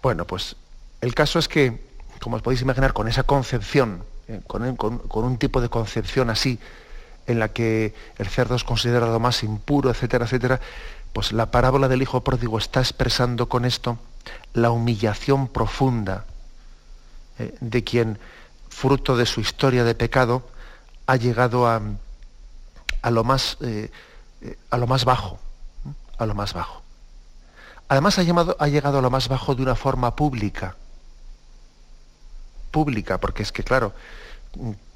Bueno, 0.02 0.26
pues 0.26 0.56
el 1.02 1.14
caso 1.14 1.40
es 1.40 1.50
que, 1.50 1.82
como 2.22 2.38
os 2.38 2.42
podéis 2.42 2.62
imaginar, 2.62 2.94
con 2.94 3.10
esa 3.10 3.24
concepción, 3.24 4.04
eh, 4.30 4.40
con, 4.48 4.78
con, 4.78 5.24
un 5.26 5.38
tipo 5.38 5.60
de 5.60 5.68
concepción 5.68 6.30
así, 6.30 6.60
en 7.26 7.40
la 7.40 7.50
que 7.50 7.94
el 8.18 8.28
cerdo 8.28 8.56
es 8.56 8.64
considerado 8.64 9.20
más 9.20 9.44
impuro, 9.44 9.90
etcétera, 9.90 10.24
etcétera, 10.24 10.62
pues 11.18 11.32
la 11.32 11.50
parábola 11.50 11.88
del 11.88 12.04
Hijo 12.04 12.22
Pródigo 12.22 12.60
está 12.60 12.80
expresando 12.80 13.50
con 13.50 13.66
esto 13.66 13.98
la 14.54 14.70
humillación 14.70 15.48
profunda 15.48 16.26
eh, 17.40 17.58
de 17.60 17.84
quien, 17.84 18.20
fruto 18.70 19.18
de 19.18 19.26
su 19.26 19.42
historia 19.42 19.84
de 19.84 19.96
pecado, 19.96 20.48
ha 21.08 21.16
llegado 21.16 21.66
a, 21.66 21.82
a, 23.02 23.10
lo, 23.10 23.24
más, 23.24 23.58
eh, 23.62 23.90
eh, 24.44 24.60
a 24.70 24.78
lo 24.78 24.86
más 24.86 25.06
bajo, 25.06 25.40
a 26.20 26.28
lo 26.28 26.36
más 26.36 26.54
bajo. 26.54 26.84
Además 27.90 28.20
ha, 28.20 28.22
ha 28.22 28.68
llegado 28.68 29.00
a 29.00 29.02
lo 29.02 29.10
más 29.10 29.28
bajo 29.28 29.56
de 29.56 29.64
una 29.64 29.74
forma 29.74 30.16
pública, 30.16 30.76
pública, 32.70 33.18
porque 33.18 33.42
es 33.42 33.52
que 33.52 33.64
claro, 33.64 33.92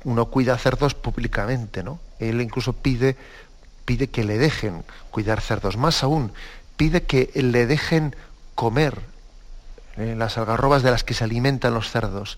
uno 0.04 0.26
cuida 0.28 0.56
cerdos 0.60 0.94
públicamente, 0.94 1.82
¿no? 1.82 2.00
Él 2.20 2.42
incluso 2.42 2.74
pide, 2.74 3.18
pide 3.86 4.08
que 4.08 4.24
le 4.24 4.38
dejen 4.38 4.84
cuidar 5.10 5.42
cerdos, 5.42 5.78
más 5.78 6.04
aún, 6.04 6.32
pide 6.78 7.04
que 7.04 7.30
le 7.36 7.66
dejen 7.66 8.16
comer 8.56 9.00
eh, 9.98 10.16
las 10.18 10.38
algarrobas 10.38 10.84
de 10.84 10.92
las 10.92 11.04
que 11.04 11.14
se 11.14 11.24
alimentan 11.24 11.74
los 11.74 11.92
cerdos. 11.92 12.38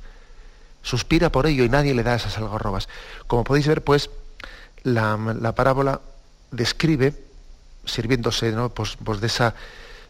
Suspira 0.81 1.31
por 1.31 1.47
ello 1.47 1.63
y 1.63 1.69
nadie 1.69 1.93
le 1.93 2.03
da 2.03 2.15
esas 2.15 2.38
algarrobas. 2.38 2.89
Como 3.27 3.43
podéis 3.43 3.67
ver, 3.67 3.83
pues, 3.83 4.09
la, 4.83 5.53
parábola 5.55 6.01
describe, 6.51 7.13
sirviéndose 7.85 8.51
¿no? 8.51 8.69
pues, 8.69 8.97
pues 9.03 9.21
de, 9.21 9.27
esa, 9.27 9.55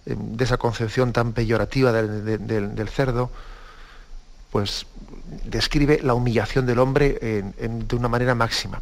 eh, 0.06 0.16
de, 0.18 0.44
esa, 0.44 0.58
concepción 0.58 1.14
tan 1.14 1.34
peyorativa 1.34 1.92
del, 1.92 2.90
cerdo, 2.90 3.30
pues 4.52 4.86
describe 5.46 6.00
la 6.04 6.14
humillación 6.14 6.66
del 6.66 6.80
hombre 6.80 7.18
de 7.20 7.96
una 7.96 8.08
manera 8.08 8.36
máxima. 8.36 8.82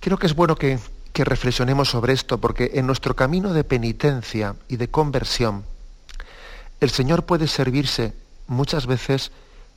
Creo 0.00 0.18
que 0.18 0.26
es 0.26 0.34
bueno 0.34 0.56
que, 0.56 0.78
que 1.14 1.24
reflexionemos 1.24 1.88
sobre 1.88 2.12
esto, 2.12 2.38
porque 2.38 2.72
en 2.74 2.88
nuestro 2.88 3.14
camino 3.14 3.52
de 3.52 3.62
penitencia 3.62 4.56
y 4.68 4.76
de 4.76 4.90
conversión, 4.90 5.64
el 6.80 6.90
Señor 6.90 7.24
puede 7.24 7.46
servirse 7.46 8.12
muchas 8.48 8.86
veces 8.86 9.30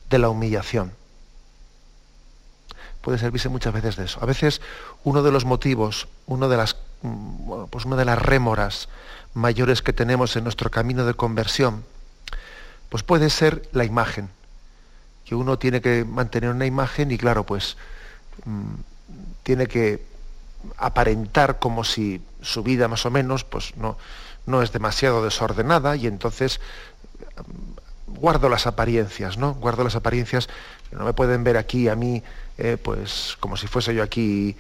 de 0.10 0.18
la 0.18 0.30
humillación. 0.30 0.94
Puede 3.02 3.20
servirse 3.20 3.50
muchas 3.50 3.72
veces 3.72 3.96
de 3.98 4.06
eso. 4.06 4.20
A 4.20 4.26
veces 4.26 4.62
uno 5.04 5.22
de 5.22 5.32
los 5.32 5.46
motivos, 5.46 6.08
uno 6.26 6.50
de 6.50 6.58
las, 6.58 6.76
mm, 7.04 7.66
pues 7.70 7.86
una 7.86 7.98
de 7.98 8.06
las 8.06 8.20
rémoras 8.20 8.90
mayores 9.36 9.84
que 9.84 9.94
tenemos 9.94 10.36
en 10.36 10.44
nuestro 10.44 10.72
camino 10.72 11.06
de 11.06 11.14
conversión, 11.14 11.86
pues 12.90 13.04
puede 13.04 13.30
ser 13.30 13.70
la 13.74 13.86
imagen. 13.86 14.32
Que 15.24 15.36
uno 15.36 15.60
tiene 15.60 15.82
que 15.82 16.04
mantener 16.04 16.50
una 16.50 16.66
imagen 16.66 17.12
y 17.12 17.18
claro, 17.20 17.46
pues 17.46 17.78
mm, 18.44 18.74
tiene 19.44 19.68
que 19.68 20.17
aparentar 20.78 21.60
como 21.60 21.84
si 21.84 22.22
su 22.42 22.64
vida 22.64 22.88
más 22.88 23.06
o 23.06 23.12
menos 23.12 23.44
pues 23.44 23.76
no, 23.78 23.98
no 24.46 24.62
es 24.62 24.72
demasiado 24.72 25.24
desordenada 25.24 25.96
y 25.96 26.08
entonces 26.08 26.60
guardo 28.08 28.50
las 28.50 28.68
apariencias, 28.68 29.38
¿no? 29.38 29.54
Guardo 29.56 29.84
las 29.84 29.96
apariencias, 29.96 30.50
no 30.92 31.06
me 31.06 31.14
pueden 31.14 31.44
ver 31.44 31.58
aquí 31.58 31.88
a 31.90 31.96
mí, 31.96 32.24
eh, 32.58 32.78
pues 32.82 33.38
como 33.40 33.58
si 33.58 33.68
fuese 33.68 33.94
yo 33.94 34.02
aquí, 34.02 34.56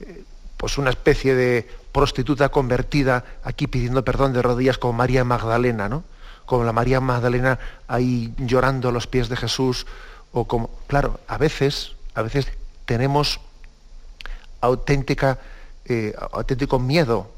eh, 0.00 0.24
pues 0.56 0.78
una 0.78 0.90
especie 0.90 1.34
de 1.34 1.68
prostituta 1.90 2.48
convertida 2.50 3.24
aquí 3.42 3.66
pidiendo 3.66 4.04
perdón 4.04 4.32
de 4.32 4.42
rodillas 4.42 4.78
como 4.78 4.94
María 4.94 5.24
Magdalena, 5.24 5.88
¿no? 5.88 6.04
Como 6.46 6.64
la 6.64 6.72
María 6.72 7.00
Magdalena 7.00 7.58
ahí 7.88 8.32
llorando 8.38 8.88
a 8.88 8.92
los 8.92 9.06
pies 9.06 9.28
de 9.28 9.36
Jesús, 9.36 9.86
o 10.32 10.46
como, 10.46 10.70
claro, 10.86 11.20
a 11.28 11.36
veces, 11.36 11.92
a 12.14 12.22
veces 12.22 12.46
tenemos 12.86 13.40
auténtica, 14.62 15.38
eh, 15.84 16.14
auténtico 16.32 16.78
miedo. 16.78 17.30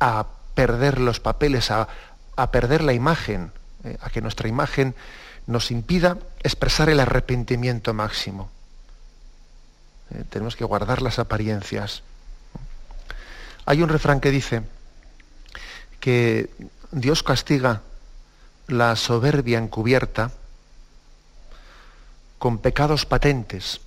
A 0.00 0.26
perder 0.54 0.98
los 0.98 1.20
papeles, 1.20 1.70
a, 1.70 1.88
a 2.36 2.50
perder 2.50 2.82
la 2.82 2.94
imagen, 2.94 3.52
eh, 3.84 3.98
a 4.00 4.08
que 4.08 4.22
nuestra 4.22 4.48
imagen 4.48 4.94
nos 5.46 5.70
impida 5.70 6.18
expresar 6.42 6.88
el 6.88 7.00
arrepentimiento 7.00 7.92
máximo. 7.92 8.50
Eh, 10.10 10.24
tenemos 10.30 10.56
que 10.56 10.64
guardar 10.64 11.02
las 11.02 11.18
apariencias. 11.18 12.02
Hay 13.66 13.82
un 13.82 13.88
refrán 13.88 14.20
que 14.20 14.30
dice 14.30 14.62
que 16.00 16.48
Dios 16.90 17.22
castiga 17.22 17.82
la 18.66 18.96
soberbia 18.96 19.58
encubierta 19.58 20.30
con 22.38 22.58
pecados 22.58 23.04
patentes. 23.04 23.80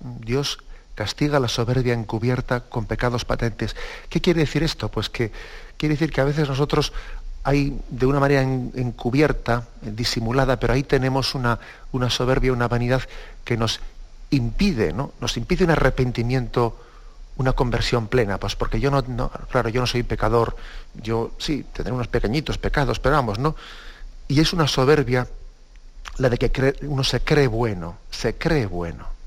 Dios 0.00 0.58
castiga 0.98 1.38
la 1.38 1.46
soberbia 1.46 1.94
encubierta 1.94 2.58
con 2.58 2.86
pecados 2.86 3.24
patentes. 3.24 3.76
¿Qué 4.08 4.20
quiere 4.20 4.40
decir 4.40 4.64
esto? 4.64 4.88
Pues 4.88 5.08
que 5.08 5.30
quiere 5.76 5.94
decir 5.94 6.10
que 6.10 6.20
a 6.20 6.24
veces 6.24 6.48
nosotros 6.48 6.92
hay 7.44 7.80
de 7.88 8.04
una 8.04 8.18
manera 8.18 8.42
encubierta, 8.42 9.62
disimulada, 9.80 10.58
pero 10.58 10.72
ahí 10.72 10.82
tenemos 10.82 11.36
una, 11.36 11.60
una 11.92 12.10
soberbia, 12.10 12.52
una 12.52 12.66
vanidad 12.66 13.02
que 13.44 13.56
nos 13.56 13.78
impide, 14.30 14.92
¿no? 14.92 15.12
Nos 15.20 15.36
impide 15.36 15.62
un 15.62 15.70
arrepentimiento, 15.70 16.76
una 17.36 17.52
conversión 17.52 18.08
plena, 18.08 18.38
pues 18.38 18.56
porque 18.56 18.80
yo 18.80 18.90
no, 18.90 19.30
claro, 19.52 19.68
yo 19.68 19.80
no 19.80 19.86
soy 19.86 20.02
pecador, 20.02 20.56
yo 21.00 21.30
sí, 21.38 21.64
tendré 21.72 21.92
unos 21.92 22.08
pequeñitos 22.08 22.58
pecados, 22.58 22.98
pero 22.98 23.14
vamos, 23.14 23.38
¿no? 23.38 23.54
Y 24.26 24.40
es 24.40 24.52
una 24.52 24.66
soberbia 24.66 25.28
la 26.16 26.28
de 26.28 26.38
que 26.38 26.74
uno 26.82 27.04
se 27.04 27.20
cree 27.20 27.46
bueno, 27.46 27.98
se 28.10 28.34
cree 28.34 28.66
bueno. 28.66 29.17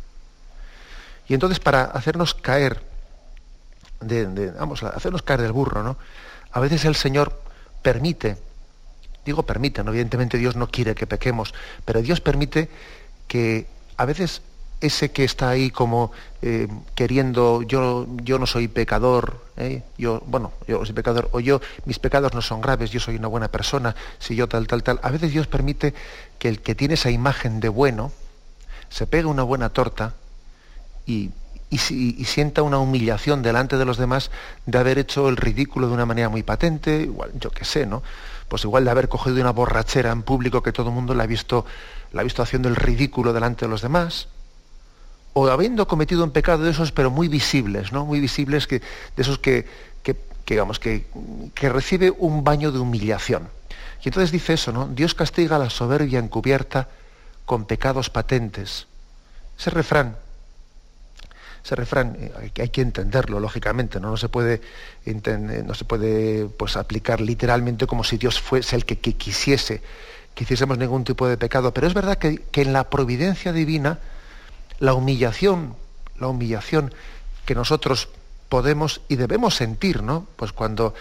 Y 1.32 1.34
entonces 1.34 1.62
para 1.62 1.84
hacernos 1.84 2.34
caer, 2.34 2.82
de, 4.02 4.52
vamos, 4.52 4.84
hacernos 4.84 5.22
caer 5.22 5.42
del 5.42 5.54
burro, 5.54 5.82
¿no? 5.82 5.96
A 6.52 6.60
veces 6.60 6.84
el 6.84 6.94
Señor 6.94 7.42
permite, 7.82 8.36
digo 9.24 9.44
permite, 9.44 9.82
¿no? 9.82 9.92
evidentemente 9.92 10.38
Dios 10.38 10.58
no 10.58 10.68
quiere 10.68 10.94
que 10.94 11.08
pequemos, 11.08 11.54
pero 11.86 12.02
Dios 12.02 12.20
permite 12.20 12.68
que 13.30 13.66
a 13.96 14.04
veces 14.04 14.42
ese 14.82 15.12
que 15.12 15.24
está 15.24 15.48
ahí 15.48 15.72
como 15.72 16.12
eh, 16.42 16.68
queriendo, 16.96 17.62
yo, 17.62 18.08
yo 18.24 18.38
no 18.38 18.46
soy 18.46 18.68
pecador, 18.68 19.42
¿eh? 19.56 19.84
yo, 19.98 20.22
bueno, 20.26 20.52
yo 20.68 20.84
soy 20.86 20.94
pecador, 20.94 21.30
o 21.32 21.40
yo, 21.40 21.62
mis 21.86 21.98
pecados 21.98 22.34
no 22.34 22.42
son 22.42 22.60
graves, 22.60 22.92
yo 22.92 23.00
soy 23.00 23.16
una 23.16 23.30
buena 23.30 23.48
persona, 23.48 23.96
si 24.20 24.36
yo 24.36 24.50
tal, 24.50 24.68
tal, 24.68 24.84
tal. 24.84 25.00
A 25.02 25.10
veces 25.10 25.32
Dios 25.32 25.48
permite 25.48 25.94
que 26.40 26.50
el 26.50 26.60
que 26.60 26.76
tiene 26.76 26.96
esa 26.96 27.10
imagen 27.10 27.62
de 27.62 27.70
bueno 27.70 28.12
se 28.90 29.08
pegue 29.08 29.28
una 29.28 29.44
buena 29.44 29.70
torta 29.70 30.16
y, 31.06 31.32
sienta 32.26 32.64
una 32.64 32.80
humillación 32.80 33.42
delante 33.42 33.78
de 33.78 33.86
los 33.86 33.98
demás 33.98 34.30
de 34.66 34.78
haber 34.78 35.00
hecho 35.00 35.30
el 35.30 35.38
ridículo 35.38 35.88
de 35.88 35.94
una 35.94 36.06
manera 36.06 36.28
muy 36.28 36.44
patente, 36.44 37.04
igual, 37.04 37.32
yo 37.40 37.50
qué 37.50 37.64
sé, 37.64 37.86
¿no? 37.86 38.04
Pues 38.50 38.66
igual 38.66 38.84
de 38.84 38.92
haber 38.92 39.08
cogido 39.08 39.40
una 39.40 39.52
borrachera 39.52 40.12
en 40.12 40.24
público 40.24 40.62
que 40.62 40.74
todo 40.74 40.90
el 40.90 40.96
mundo 40.96 41.14
la 41.14 41.24
ha 41.24 41.28
visto, 41.28 41.66
la 42.12 42.22
ha 42.22 42.24
visto 42.26 42.44
haciendo 42.44 42.68
el 42.68 42.76
ridículo 42.76 43.32
delante 43.32 43.66
de 43.66 43.70
los 43.70 43.82
demás 43.82 44.28
o 45.34 45.48
habiendo 45.48 45.88
cometido 45.88 46.24
un 46.24 46.32
pecado 46.32 46.64
de 46.64 46.72
esos, 46.72 46.92
pero 46.92 47.10
muy 47.10 47.28
visibles, 47.28 47.92
¿no? 47.92 48.06
Muy 48.06 48.20
visibles, 48.20 48.68
que, 48.68 48.80
de 48.80 49.22
esos 49.22 49.40
que, 49.40 49.66
que, 50.04 50.18
que, 50.46 51.06
que, 51.56 51.70
recibe 51.70 52.12
un 52.12 52.44
baño 52.44 52.72
de 52.72 52.80
humillación. 52.80 53.48
Y 54.04 54.10
entonces 54.10 54.32
dice 54.32 54.54
eso, 54.54 54.72
¿no? 54.72 54.88
Dios 54.88 55.16
castiga 55.16 55.58
la 55.58 55.70
soberbia 55.70 56.20
encubierta 56.20 56.90
con 57.46 57.66
pecados 57.66 58.10
patentes. 58.10 58.88
Ese 59.58 59.70
refrán, 59.70 60.18
ese 61.64 61.76
refrán 61.76 62.18
eh, 62.20 62.52
hay 62.60 62.70
que 62.70 62.82
entenderlo, 62.82 63.40
lógicamente, 63.40 64.00
¿no? 64.00 64.12
No 64.12 64.18
se 64.18 64.30
puede, 64.30 64.62
no 65.06 65.74
se 65.74 65.86
puede 65.86 66.46
pues, 66.46 66.76
aplicar 66.78 67.22
literalmente 67.22 67.88
como 67.88 68.04
si 68.04 68.18
Dios 68.18 68.40
fuese 68.40 68.76
el 68.76 68.86
que, 68.86 68.98
quisiese 68.98 69.82
que 70.34 70.44
hiciésemos 70.44 70.78
ningún 70.78 71.04
tipo 71.04 71.28
de 71.28 71.38
pecado. 71.38 71.74
Pero 71.74 71.88
es 71.88 71.94
verdad 71.94 72.18
que, 72.18 72.38
que 72.38 72.62
en 72.62 72.74
la 72.74 72.90
providencia 72.90 73.54
divina, 73.54 74.00
la 74.80 74.94
humillación, 74.94 75.76
la 76.20 76.28
humillación 76.28 76.94
que 77.46 77.56
nosotros 77.56 78.10
podemos 78.50 79.02
y 79.08 79.16
debemos 79.16 79.56
sentir, 79.56 80.04
¿no? 80.04 80.28
Pues 80.36 80.52
cuando, 80.52 80.94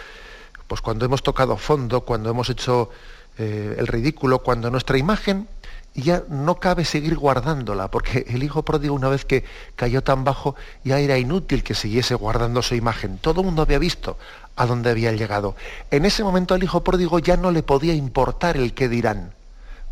pues 0.67 0.81
cuando 0.81 1.05
hemos 1.05 1.23
tocado 1.23 1.57
fondo, 1.57 2.03
cuando 2.03 2.31
hemos 2.31 2.49
hecho 2.51 2.91
eh, 3.39 3.75
el 3.79 3.87
ridículo, 3.87 4.41
cuando 4.41 4.71
nuestra 4.71 4.99
imagen 4.99 5.49
ya 5.95 6.23
no 6.29 6.57
cabe 6.61 6.85
seguir 6.85 7.17
guardándola, 7.17 7.91
porque 7.91 8.25
el 8.29 8.43
hijo 8.43 8.63
pródigo 8.63 8.95
una 8.95 9.09
vez 9.09 9.25
que 9.25 9.45
cayó 9.77 10.03
tan 10.03 10.25
bajo 10.25 10.55
ya 10.85 10.99
era 10.99 11.19
inútil 11.19 11.63
que 11.63 11.75
siguiese 11.75 12.15
guardando 12.15 12.63
su 12.63 12.75
imagen. 12.75 13.19
Todo 13.19 13.41
el 13.41 13.47
mundo 13.47 13.63
había 13.63 13.79
visto 13.79 14.17
a 14.57 14.67
dónde 14.67 14.91
había 14.91 15.13
llegado. 15.13 15.57
En 15.91 16.05
ese 16.05 16.23
momento 16.23 16.55
al 16.55 16.63
hijo 16.63 16.85
pródigo 16.85 17.19
ya 17.19 17.37
no 17.37 17.51
le 17.51 17.63
podía 17.63 17.95
importar 17.95 18.57
el 18.57 18.75
qué 18.75 18.89
dirán, 18.89 19.33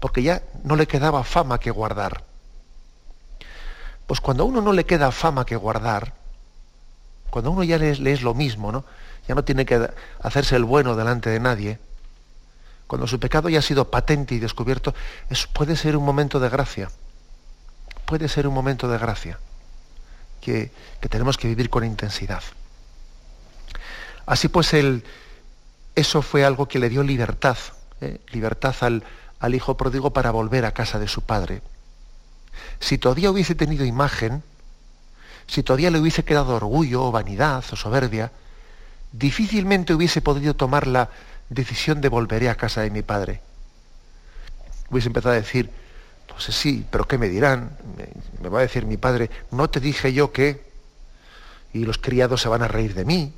porque 0.01 0.23
ya 0.23 0.43
no 0.65 0.77
le 0.77 0.87
quedaba 0.87 1.25
fama 1.25 1.59
que 1.59 1.71
guardar. 1.71 2.23
Pues 4.07 4.21
cuando 4.21 4.45
a 4.45 4.47
uno 4.47 4.63
no 4.63 4.73
le 4.73 4.87
queda 4.87 5.11
fama 5.11 5.45
que 5.45 5.57
guardar, 5.57 6.15
cuando 7.31 7.51
uno 7.51 7.63
ya 7.63 7.77
le, 7.79 7.91
es 7.91 8.23
lo 8.23 8.35
mismo, 8.35 8.73
¿no? 8.73 8.85
ya 9.27 9.35
no 9.35 9.45
tiene 9.45 9.67
que 9.67 9.91
hacerse 10.21 10.57
el 10.57 10.65
bueno 10.65 10.97
delante 10.97 11.29
de 11.29 11.39
nadie, 11.39 11.79
cuando 12.89 13.07
su 13.07 13.21
pecado 13.21 13.49
ya 13.49 13.61
ha 13.61 13.63
sido 13.63 13.89
patente 13.89 14.35
y 14.35 14.41
descubierto, 14.41 14.93
puede 15.53 15.77
ser 15.77 15.97
un 15.97 16.05
momento 16.05 16.41
de 16.41 16.49
gracia. 16.49 16.91
Puede 18.05 18.29
ser 18.29 18.49
un 18.49 18.55
momento 18.55 18.89
de 18.89 18.99
gracia 18.99 19.39
que, 20.41 20.73
tenemos 21.09 21.37
que 21.37 21.47
vivir 21.47 21.71
con 21.71 21.85
intensidad. 21.85 22.43
Así 24.27 24.49
pues, 24.49 24.75
eso 25.95 26.23
fue 26.23 26.45
algo 26.45 26.67
que 26.67 26.81
le 26.81 26.89
dio 26.89 27.05
libertad, 27.05 27.57
¿eh? 28.01 28.21
libertad 28.33 28.75
al, 28.81 29.05
al 29.39 29.55
hijo 29.55 29.77
pródigo 29.77 30.13
para 30.13 30.33
volver 30.33 30.65
a 30.65 30.73
casa 30.73 30.99
de 30.99 31.07
su 31.07 31.23
padre 31.23 31.63
si 32.81 32.99
todavía 32.99 33.31
hubiese 33.31 33.55
tenido 33.55 33.85
imagen, 33.85 34.43
si 35.47 35.63
todavía 35.63 35.91
le 35.91 36.01
hubiese 36.01 36.25
quedado 36.25 36.55
orgullo 36.55 37.05
o 37.05 37.13
vanidad 37.13 37.65
o 37.73 37.77
soberbia, 37.77 38.33
difícilmente 39.13 39.95
hubiese 39.95 40.21
podido 40.21 40.55
tomar 40.55 40.87
la 40.87 41.11
decisión 41.49 42.01
de 42.01 42.09
volveré 42.09 42.49
a 42.49 42.57
casa 42.57 42.83
de 42.83 42.91
mi 42.91 43.03
padre. 43.03 43.41
Hubiese 44.91 45.09
empezado 45.09 45.35
a 45.35 45.39
decir, 45.39 45.71
pues 46.27 46.45
sí, 46.45 46.87
pero 46.91 47.07
¿qué 47.07 47.19
me 47.19 47.29
dirán? 47.29 47.77
Me, 48.43 48.49
va 48.49 48.61
a 48.61 48.63
decir 48.63 48.87
mi 48.87 48.97
padre, 48.97 49.31
no 49.51 49.69
te 49.69 49.81
dije 49.81 50.13
yo 50.13 50.33
que, 50.33 50.63
y 51.73 51.85
los 51.85 51.99
criados 51.99 52.41
se 52.41 52.49
van 52.49 52.63
a 52.63 52.69
reír 52.69 52.95
de 52.95 53.05
mí, 53.05 53.33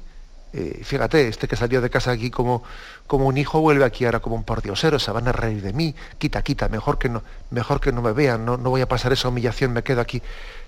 eh, 0.53 0.81
fíjate, 0.83 1.29
este 1.29 1.47
que 1.47 1.55
salió 1.55 1.81
de 1.81 1.91
casa 1.91 2.11
aquí 2.11 2.31
como, 2.31 2.65
como 3.07 3.27
un 3.27 3.37
hijo 3.37 3.61
vuelve 3.61 3.85
aquí 3.85 4.05
ahora 4.05 4.19
como 4.19 4.35
un 4.35 4.43
pordiosero, 4.43 4.99
se 4.99 5.13
van 5.13 5.29
a 5.29 5.33
reír 5.33 5.63
de 5.63 5.73
mí, 5.73 5.95
quita, 6.19 6.43
quita, 6.43 6.69
mejor 6.69 6.99
que 6.99 7.09
no, 7.09 7.23
mejor 7.51 7.81
que 7.81 7.93
no 7.93 8.03
me 8.03 8.13
vean, 8.13 8.45
no, 8.45 8.57
no 8.57 8.71
voy 8.71 8.81
a 8.81 8.89
pasar 8.89 9.13
esa 9.13 9.29
humillación, 9.29 9.73
me 9.73 9.85
quedo 9.85 10.01
aquí. 10.01 10.23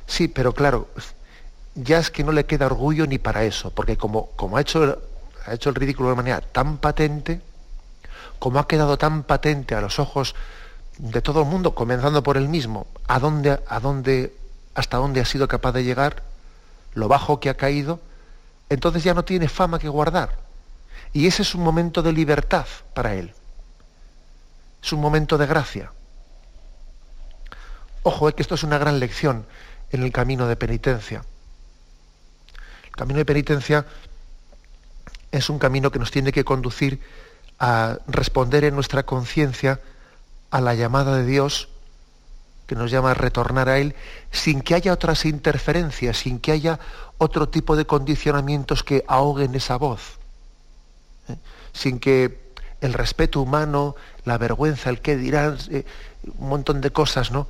Sí, 0.07 0.28
pero 0.28 0.55
claro, 0.55 0.88
ya 1.74 1.98
es 1.98 2.11
que 2.11 2.22
no 2.22 2.33
le 2.33 2.46
queda 2.46 2.66
orgullo 2.66 3.07
ni 3.07 3.18
para 3.18 3.44
eso, 3.44 3.70
porque 3.74 3.96
como, 3.96 4.31
como 4.37 4.57
ha, 4.57 4.61
hecho, 4.61 5.02
ha 5.46 5.55
hecho 5.55 5.70
el 5.70 5.74
ridículo 5.74 6.11
de 6.11 6.16
manera 6.16 6.40
tan 6.40 6.78
patente, 6.78 7.40
como 8.38 8.59
ha 8.59 8.66
quedado 8.66 8.98
tan 8.98 9.22
patente 9.22 9.74
a 9.74 9.81
los 9.81 9.98
ojos 9.98 10.35
de 10.98 11.22
todo 11.22 11.42
el 11.42 11.48
mundo, 11.48 11.74
comenzando 11.74 12.22
por 12.22 12.37
él 12.37 12.48
mismo, 12.48 12.87
a 13.07 13.18
dónde, 13.18 13.61
hasta 14.74 14.96
dónde 14.96 15.20
ha 15.20 15.24
sido 15.24 15.48
capaz 15.48 15.72
de 15.72 15.85
llegar, 15.85 16.22
lo 16.94 17.09
bajo 17.09 17.40
que 17.40 17.50
ha 17.50 17.57
caído, 17.57 18.00
entonces 18.68 19.05
ya 19.05 19.14
no 19.14 19.24
tiene 19.24 19.48
fama 19.48 19.78
que 19.78 19.88
guardar. 19.88 20.38
Y 21.12 21.26
ese 21.26 21.42
es 21.42 21.55
un 21.55 21.62
momento 21.62 22.02
de 22.02 22.12
libertad 22.12 22.66
para 22.94 23.14
él. 23.14 23.35
Es 24.83 24.92
un 24.92 25.00
momento 25.00 25.38
de 25.38 25.46
gracia. 25.46 25.92
Ojo, 28.02 28.28
es 28.28 28.35
que 28.35 28.42
esto 28.42 28.55
es 28.55 28.62
una 28.62 28.78
gran 28.78 28.98
lección 28.98 29.46
en 29.90 30.02
el 30.02 30.11
camino 30.11 30.48
de 30.48 30.57
penitencia. 30.57 31.24
El 32.85 32.92
camino 32.92 33.18
de 33.18 33.24
penitencia 33.24 33.87
es 35.32 35.50
un 35.50 35.58
camino 35.58 35.90
que 35.90 35.98
nos 35.98 36.10
tiene 36.10 36.30
que 36.30 36.44
conducir 36.44 37.00
a 37.58 37.98
responder 38.06 38.64
en 38.64 38.74
nuestra 38.74 39.02
conciencia 39.04 39.80
a 40.50 40.60
la 40.60 40.74
llamada 40.74 41.16
de 41.16 41.24
Dios 41.24 41.68
que 42.66 42.76
nos 42.76 42.90
llama 42.90 43.10
a 43.10 43.14
retornar 43.14 43.68
a 43.68 43.78
Él 43.78 43.94
sin 44.30 44.60
que 44.60 44.74
haya 44.74 44.92
otras 44.92 45.24
interferencias, 45.24 46.18
sin 46.18 46.38
que 46.38 46.52
haya 46.52 46.78
otro 47.18 47.48
tipo 47.48 47.76
de 47.76 47.86
condicionamientos 47.86 48.84
que 48.84 49.04
ahoguen 49.08 49.54
esa 49.54 49.76
voz, 49.76 50.18
¿eh? 51.28 51.36
sin 51.72 51.98
que 51.98 52.52
el 52.80 52.92
respeto 52.92 53.40
humano, 53.40 53.94
la 54.24 54.38
vergüenza, 54.38 54.90
el 54.90 55.00
qué 55.00 55.16
dirán, 55.16 55.56
eh, 55.70 55.84
un 56.38 56.48
montón 56.48 56.80
de 56.80 56.90
cosas, 56.90 57.30
¿no? 57.30 57.46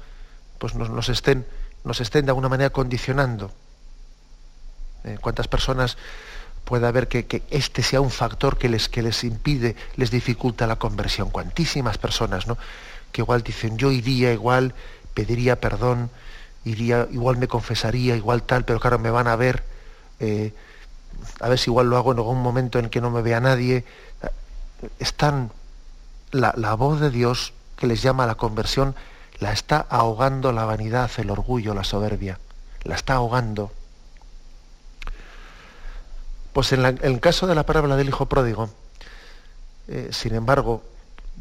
Pues 0.59 0.75
nos, 0.75 1.09
estén, 1.09 1.47
nos 1.85 2.01
estén 2.01 2.27
de 2.27 2.31
alguna 2.31 2.49
manera 2.49 2.71
condicionando. 2.71 3.51
¿Eh? 5.05 5.19
¿Cuántas 5.21 5.49
personas 5.49 5.97
puede 6.65 6.87
haber 6.87 7.09
que, 7.09 7.43
este 7.51 7.83
sea 7.83 8.01
un 8.01 8.11
factor 8.11 8.59
que 8.59 8.69
les, 8.69 8.89
que 8.89 9.03
les 9.03 9.25
impide, 9.25 9.77
les 9.97 10.11
dificulta 10.11 10.67
la 10.67 10.77
conversión? 10.77 11.31
Cuantísimas 11.31 11.99
personas, 11.99 12.47
¿no? 12.47 12.57
Que 13.13 13.23
igual 13.23 13.43
dicen, 13.43 13.77
yo 13.79 13.91
iría 13.91 14.33
igual 14.33 14.75
pediría 15.15 15.61
perdón, 15.61 16.11
iría, 16.65 17.07
igual 17.11 17.37
me 17.37 17.49
confesaría, 17.49 18.17
igual 18.17 18.43
tal, 18.43 18.65
pero 18.65 18.81
claro, 18.81 18.99
me 18.99 19.11
van 19.11 19.29
a 19.29 19.37
ver, 19.37 19.63
eh, 20.21 20.53
a 21.41 21.49
ver 21.49 21.59
si 21.59 21.71
igual 21.71 21.89
lo 21.89 21.97
hago 21.97 22.13
en 22.13 22.19
algún 22.19 22.43
momento 22.43 22.79
en 22.79 22.89
que 22.89 23.01
no 23.01 23.11
me 23.11 23.23
vea 23.23 23.41
nadie. 23.41 23.85
Están, 24.99 25.51
la, 26.31 26.55
la 26.57 26.75
voz 26.75 27.01
de 27.01 27.11
Dios 27.11 27.53
que 27.77 27.87
les 27.87 28.03
llama 28.03 28.25
a 28.25 28.27
la 28.27 28.37
conversión, 28.37 28.95
la 29.39 29.53
está 29.53 29.87
ahogando 29.89 30.53
la 30.53 30.65
vanidad, 30.65 31.11
el 31.17 31.31
orgullo, 31.31 31.75
la 31.75 31.85
soberbia, 31.85 32.39
la 32.85 32.95
está 32.95 33.15
ahogando. 33.15 33.73
Pues 36.53 36.73
en, 36.73 36.85
el 36.85 37.21
caso 37.21 37.47
de 37.47 37.55
la 37.55 37.65
parábola 37.65 37.97
del 37.97 38.09
hijo 38.09 38.27
pródigo, 38.27 38.69
eh, 39.89 40.09
sin 40.13 40.35
embargo, 40.35 40.83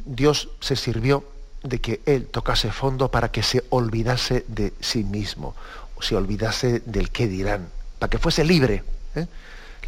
Dios 0.06 0.50
se 0.62 0.76
sirvió 0.76 1.26
de 1.64 1.80
que 1.80 2.02
él 2.06 2.28
tocase 2.28 2.72
fondo 2.72 3.12
para 3.12 3.32
que 3.32 3.44
se 3.44 3.64
olvidase 3.70 4.46
de 4.48 4.74
sí 4.80 5.04
mismo, 5.04 5.56
se 6.00 6.16
olvidase 6.16 6.80
del 6.86 7.12
qué 7.12 7.28
dirán, 7.28 7.70
para 8.00 8.10
que 8.10 8.18
fuese 8.18 8.44
libre, 8.44 8.84
¿eh? 9.16 9.28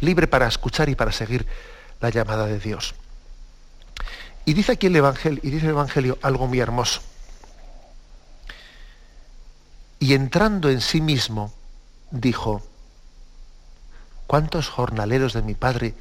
libre 0.00 0.28
para 0.28 0.46
escuchar 0.46 0.88
y 0.88 0.94
para 0.94 1.10
seguir 1.10 1.46
la 2.00 2.10
llamada 2.10 2.46
de 2.46 2.60
Dios. 2.60 2.94
Y 4.44 4.52
dice 4.52 4.72
aquí 4.72 4.86
el 4.86 4.96
Evangelio, 4.96 5.40
y 5.42 5.50
dice 5.50 5.66
el 5.66 5.72
Evangelio 5.72 6.18
algo 6.22 6.46
muy 6.46 6.60
hermoso. 6.60 7.00
Y 9.98 10.12
entrando 10.12 10.68
en 10.68 10.80
sí 10.80 11.00
mismo, 11.00 11.52
dijo, 12.10 12.62
¿cuántos 14.34 14.68
jornaleros 14.68 15.32
de 15.32 15.42
mi 15.42 15.54
padre 15.54 15.94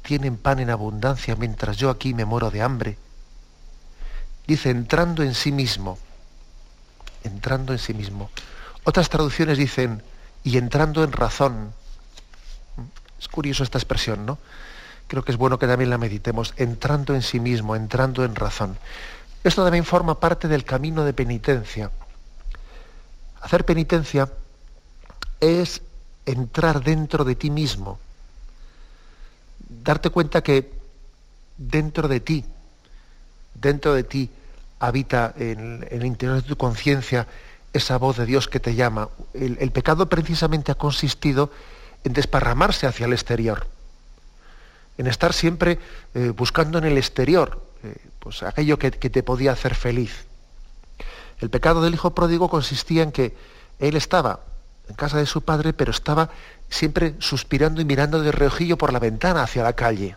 tienen 0.00 0.38
pan 0.38 0.58
en 0.58 0.70
abundancia 0.70 1.36
mientras 1.36 1.76
yo 1.76 1.90
aquí 1.90 2.14
me 2.14 2.24
muero 2.24 2.50
de 2.50 2.62
hambre? 2.62 2.96
dice, 4.46 4.70
entrando 4.70 5.22
en 5.22 5.34
sí 5.34 5.52
mismo, 5.52 5.98
entrando 7.24 7.74
en 7.74 7.78
sí 7.78 7.92
mismo. 7.92 8.30
Otras 8.84 9.10
traducciones 9.10 9.58
dicen, 9.58 10.02
y 10.42 10.56
entrando 10.56 11.04
en 11.04 11.12
razón. 11.12 11.74
Es 13.20 13.28
curioso 13.28 13.62
esta 13.62 13.76
expresión, 13.76 14.24
¿no? 14.24 14.38
Creo 15.06 15.22
que 15.22 15.32
es 15.32 15.36
bueno 15.36 15.58
que 15.58 15.66
también 15.66 15.90
la 15.90 15.98
meditemos, 15.98 16.54
entrando 16.56 17.14
en 17.14 17.20
sí 17.20 17.38
mismo, 17.38 17.76
entrando 17.76 18.24
en 18.24 18.34
razón. 18.34 18.78
Esto 19.44 19.62
también 19.62 19.84
forma 19.84 20.18
parte 20.20 20.48
del 20.48 20.64
camino 20.64 21.04
de 21.04 21.12
penitencia. 21.12 21.90
Hacer 23.42 23.66
penitencia 23.66 24.30
es 25.38 25.82
entrar 26.26 26.82
dentro 26.82 27.24
de 27.24 27.34
ti 27.34 27.50
mismo, 27.50 27.98
darte 29.68 30.10
cuenta 30.10 30.42
que 30.42 30.72
dentro 31.56 32.08
de 32.08 32.20
ti, 32.20 32.44
dentro 33.54 33.94
de 33.94 34.04
ti 34.04 34.30
habita 34.80 35.34
en, 35.36 35.86
el 35.90 36.04
interior 36.04 36.42
de 36.42 36.48
tu 36.48 36.56
conciencia 36.56 37.26
esa 37.72 37.98
voz 37.98 38.16
de 38.16 38.26
Dios 38.26 38.48
que 38.48 38.60
te 38.60 38.74
llama. 38.74 39.08
El, 39.32 39.70
pecado 39.72 40.08
precisamente 40.08 40.72
ha 40.72 40.76
consistido 40.76 41.50
en 42.04 42.12
desparramarse 42.12 42.86
hacia 42.86 43.06
el 43.06 43.12
exterior, 43.12 43.66
en 44.98 45.06
estar 45.06 45.32
siempre 45.32 45.78
eh, 46.14 46.32
buscando 46.36 46.78
en 46.78 46.84
el 46.84 46.98
exterior 46.98 47.60
eh, 47.82 47.96
pues 48.18 48.42
aquello 48.42 48.78
que, 48.78 48.90
que 48.92 49.10
te 49.10 49.22
podía 49.22 49.52
hacer 49.52 49.74
feliz. 49.74 50.24
El 51.40 51.50
pecado 51.50 51.82
del 51.82 51.94
hijo 51.94 52.14
pródigo 52.14 52.48
consistía 52.48 53.02
en 53.02 53.12
que 53.12 53.34
él 53.80 53.96
estaba 53.96 54.40
en 54.88 54.94
casa 54.94 55.18
de 55.18 55.26
su 55.26 55.42
padre, 55.42 55.72
pero 55.72 55.90
estaba 55.90 56.30
siempre 56.68 57.14
suspirando 57.18 57.80
y 57.80 57.84
mirando 57.84 58.20
de 58.20 58.32
reojillo 58.32 58.76
por 58.76 58.92
la 58.92 58.98
ventana 58.98 59.42
hacia 59.42 59.62
la 59.62 59.74
calle. 59.74 60.16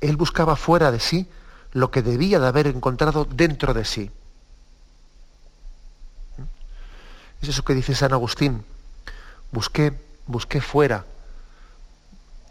Él 0.00 0.16
buscaba 0.16 0.56
fuera 0.56 0.90
de 0.90 1.00
sí 1.00 1.28
lo 1.72 1.90
que 1.90 2.02
debía 2.02 2.38
de 2.38 2.46
haber 2.46 2.66
encontrado 2.66 3.24
dentro 3.24 3.74
de 3.74 3.84
sí. 3.84 4.10
Es 7.42 7.48
eso 7.48 7.64
que 7.64 7.74
dice 7.74 7.94
San 7.94 8.12
Agustín. 8.12 8.64
Busqué, 9.52 9.92
busqué 10.26 10.60
fuera 10.60 11.04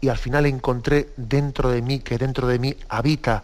y 0.00 0.08
al 0.08 0.18
final 0.18 0.46
encontré 0.46 1.12
dentro 1.16 1.70
de 1.70 1.82
mí, 1.82 2.00
que 2.00 2.18
dentro 2.18 2.46
de 2.46 2.58
mí 2.58 2.76
habita 2.88 3.42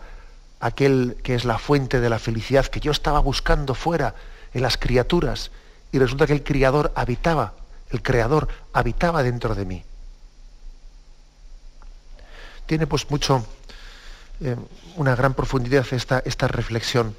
aquel 0.61 1.17
que 1.23 1.35
es 1.35 1.45
la 1.45 1.59
fuente 1.59 2.01
de 2.01 2.11
la 2.11 2.19
felicidad 2.19 2.67
que 2.67 2.81
yo 2.81 2.93
estaba 2.93 3.19
buscando 3.19 3.75
fuera 3.75 4.15
en 4.53 4.63
las 4.63 4.77
criaturas 4.77 5.51
y 5.93 5.99
resulta 5.99 6.27
que 6.27 6.33
el 6.33 6.45
criador 6.45 6.93
habitaba, 6.95 7.55
el 7.91 8.03
creador 8.03 8.49
habitaba 8.73 9.23
dentro 9.23 9.55
de 9.55 9.65
mí. 9.65 9.85
Tiene 12.67 12.87
pues 12.87 13.11
mucho, 13.11 13.45
eh, 14.41 14.57
una 14.97 15.17
gran 15.17 15.35
profundidad 15.35 15.87
esta, 15.93 16.21
esta 16.25 16.49
reflexión, 16.49 17.17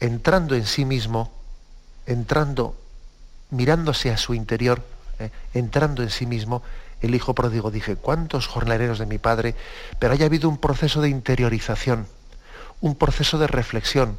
entrando 0.00 0.54
en 0.54 0.66
sí 0.66 0.84
mismo, 0.84 1.32
entrando, 2.06 2.76
mirándose 3.50 4.10
a 4.10 4.16
su 4.16 4.34
interior, 4.34 4.82
eh, 5.18 5.30
entrando 5.54 6.02
en 6.02 6.10
sí 6.10 6.26
mismo, 6.26 6.62
el 7.00 7.14
hijo 7.14 7.34
pródigo 7.34 7.70
dije, 7.70 7.96
¿cuántos 7.96 8.46
jornaleros 8.46 8.98
de 8.98 9.06
mi 9.06 9.18
padre? 9.18 9.54
Pero 9.98 10.12
haya 10.12 10.26
habido 10.26 10.48
un 10.48 10.58
proceso 10.58 11.00
de 11.00 11.08
interiorización, 11.08 12.06
un 12.80 12.94
proceso 12.94 13.38
de 13.38 13.48
reflexión, 13.48 14.18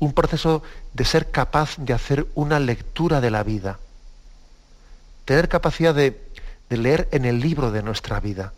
un 0.00 0.12
proceso 0.12 0.62
de 0.94 1.04
ser 1.04 1.30
capaz 1.30 1.76
de 1.78 1.92
hacer 1.92 2.26
una 2.34 2.60
lectura 2.60 3.20
de 3.20 3.30
la 3.30 3.42
vida, 3.42 3.78
tener 5.24 5.48
capacidad 5.48 5.94
de, 5.94 6.24
leer 6.70 7.08
en 7.12 7.24
el 7.24 7.40
libro 7.40 7.70
de 7.70 7.82
nuestra 7.82 8.20
vida, 8.20 8.52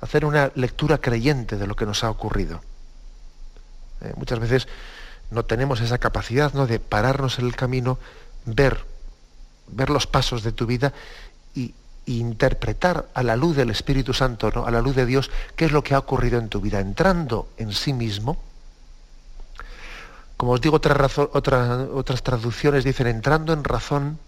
hacer 0.00 0.24
una 0.24 0.52
lectura 0.54 0.98
creyente 0.98 1.56
de 1.56 1.66
lo 1.66 1.76
que 1.76 1.86
nos 1.86 2.04
ha 2.04 2.10
ocurrido. 2.10 2.60
Eh, 4.02 4.12
muchas 4.16 4.38
veces 4.38 4.68
no 5.30 5.44
tenemos 5.44 5.80
esa 5.80 5.98
capacidad 5.98 6.52
¿no? 6.52 6.66
de 6.66 6.78
pararnos 6.78 7.38
en 7.38 7.46
el 7.46 7.56
camino, 7.56 7.98
ver, 8.44 8.84
ver 9.68 9.90
los 9.90 10.06
pasos 10.06 10.42
de 10.42 10.52
tu 10.52 10.66
vida 10.66 10.92
y, 11.54 11.74
interpretar 12.06 13.08
a 13.14 13.22
la 13.22 13.34
luz 13.34 13.56
del 13.56 13.70
Espíritu 13.70 14.12
Santo, 14.12 14.50
¿no? 14.54 14.66
a 14.66 14.70
la 14.70 14.82
luz 14.82 14.94
de 14.94 15.06
Dios, 15.06 15.30
qué 15.56 15.64
es 15.64 15.72
lo 15.72 15.82
que 15.82 15.94
ha 15.94 15.98
ocurrido 15.98 16.38
en 16.38 16.50
tu 16.50 16.60
vida, 16.60 16.80
entrando 16.80 17.48
en 17.56 17.72
sí 17.72 17.94
mismo 17.94 18.36
como 20.36 20.52
os 20.52 20.60
digo, 20.60 20.76
otras, 20.76 22.22
traducciones 22.22 22.84
dicen 22.84 23.06
entrando 23.06 23.52
en 23.52 23.64
razón, 23.64 24.18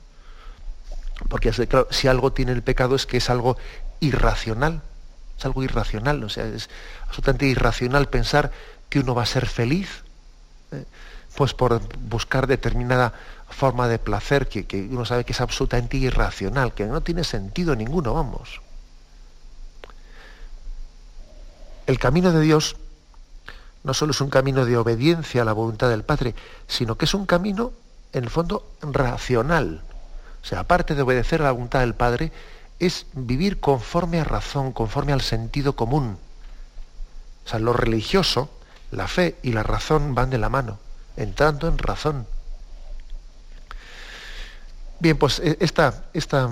porque 1.29 1.53
si 1.91 2.09
algo 2.09 2.33
tiene 2.33 2.53
el 2.53 2.63
pecado 2.63 2.95
es 2.95 3.07
que 3.07 3.17
es 3.17 3.31
algo 3.31 3.57
irracional, 4.01 4.83
es 5.37 5.45
algo 5.45 5.63
irracional, 5.63 6.23
o 6.23 6.29
sea, 6.29 6.47
es 6.47 6.71
absolutamente 7.09 7.47
irracional 7.47 8.09
pensar 8.09 8.53
que 8.89 9.01
uno 9.01 9.15
va 9.15 9.23
a 9.23 9.27
ser 9.27 9.47
feliz, 9.47 10.05
¿eh? 10.73 10.85
pues 11.35 11.55
por 11.55 11.81
buscar 11.99 12.47
determinada 12.47 13.13
forma 13.51 13.89
de 13.89 13.99
placer 13.99 14.49
que, 14.49 14.67
que 14.67 14.83
uno 14.83 15.05
sabe 15.05 15.25
que 15.25 15.33
es 15.33 15.41
absolutamente 15.41 15.97
irracional, 15.97 16.73
que 16.73 16.87
no 16.87 17.03
tiene 17.03 17.25
sentido 17.25 17.75
ninguno, 17.75 18.15
vamos. 18.15 18.61
El 21.87 21.99
camino 21.99 22.33
de 22.33 22.41
Dios 22.41 22.77
no 23.87 23.95
solo 23.95 24.11
es 24.11 24.21
un 24.21 24.31
camino 24.31 24.65
de 24.65 24.77
obediencia 24.77 25.43
a 25.43 25.45
la 25.45 25.53
voluntad 25.53 25.89
del 25.89 26.03
Padre, 26.03 26.35
sino 26.67 26.99
que 26.99 27.05
es 27.05 27.15
un 27.15 27.25
camino, 27.25 27.73
en 28.13 28.25
el 28.25 28.31
fondo, 28.31 28.67
racional. 28.83 29.81
O 30.43 30.45
sea, 30.45 30.61
aparte 30.61 30.97
de 30.97 31.03
obedecer 31.03 31.41
a 31.41 31.45
la 31.45 31.53
voluntad 31.53 31.81
del 31.81 31.95
Padre, 31.95 32.33
es 32.81 33.07
vivir 33.13 33.61
conforme 33.61 34.19
a 34.19 34.25
razón, 34.25 34.73
conforme 34.73 35.13
al 35.13 35.21
sentido 35.21 35.77
común. 35.77 36.19
O 37.45 37.49
sea, 37.49 37.61
lo 37.61 37.73
religioso, 37.73 38.51
la 38.91 39.07
fe 39.07 39.37
y 39.45 39.53
la 39.53 39.63
razón 39.63 40.17
van 40.17 40.31
de 40.31 40.39
la 40.39 40.49
mano, 40.49 40.81
entrando 41.17 41.69
en 41.69 41.79
razón. 41.79 42.27
Bien, 44.99 45.17
pues 45.17 45.39
eh, 45.39 45.59
esta, 45.61 46.07
esta 46.13 46.51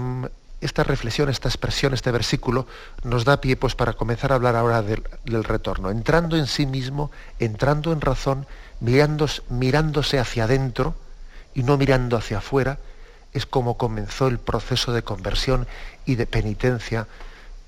esta 0.61 0.83
reflexión, 0.83 1.29
esta 1.29 1.49
expresión, 1.49 1.95
este 1.95 2.11
versículo 2.11 2.67
nos 3.03 3.25
da 3.25 3.41
pie 3.41 3.57
pues, 3.57 3.75
para 3.75 3.93
comenzar 3.93 4.33
a 4.33 4.37
hablar 4.37 4.57
ahora 4.57 4.83
del, 4.83 5.45
retorno, 5.45 5.91
entrando 5.91 6.37
en 6.37 6.47
sí 6.47 6.67
mismo, 6.67 7.11
entrando 7.39 7.93
en 7.93 8.01
razón, 8.01 8.47
mirándose, 8.81 9.43
mirándose 9.49 10.19
hacia 10.19 10.45
adentro 10.45 10.95
y 11.55 11.63
no 11.63 11.77
mirando 11.77 12.17
hacia 12.17 12.39
afuera, 12.39 12.79
es 13.33 13.47
como 13.47 13.77
comenzó 13.77 14.29
el 14.29 14.39
proceso 14.39 14.93
de 14.93 15.03
conversión 15.03 15.67
y 16.07 16.15
de 16.15 16.27
penitencia 16.27 17.09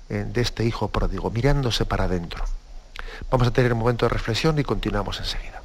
eh, 0.09 0.25
de 0.27 0.41
este 0.41 0.65
hijo 0.65 0.87
pródigo, 0.87 1.29
mirándose 1.29 1.85
para 1.85 2.05
adentro. 2.05 2.45
Vamos 3.29 3.47
a 3.47 3.51
tener 3.51 3.73
un 3.73 3.79
momento 3.79 4.05
de 4.05 4.09
reflexión 4.09 4.57
y 4.59 4.63
continuamos 4.63 5.19
enseguida. 5.19 5.61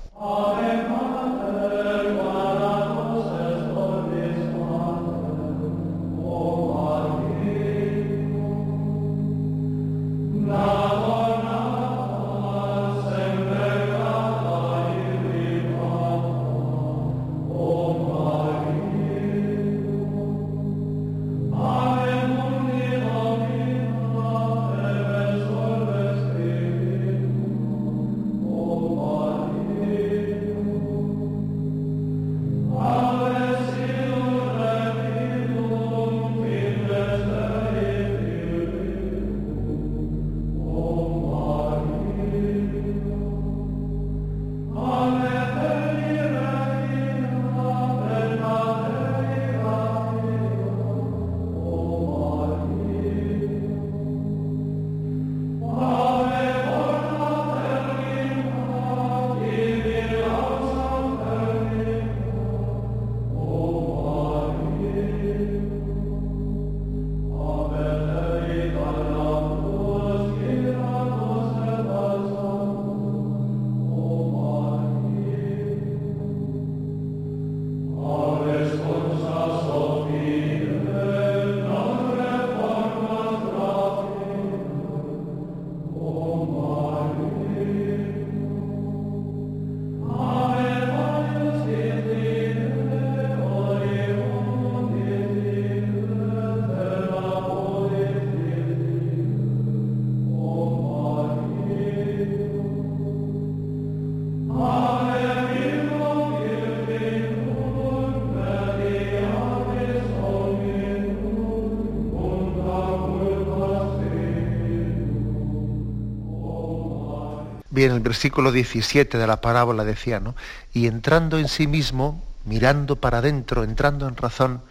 Bien, 117.83 117.97
el 117.97 118.01
versículo 118.01 118.53
17 118.53 119.18
de 119.18 119.27
la 119.27 119.40
parábola 119.40 119.83
decía, 119.83 120.21
¿no? 120.21 120.37
Y 120.73 120.87
entrando 120.87 121.38
en 121.38 121.49
sí 121.49 121.66
mismo, 121.66 122.23
mirando 122.45 122.95
para 122.95 123.18
adentro, 123.18 123.64
entrando 123.64 124.07
en 124.07 124.16
razón, 124.16 124.62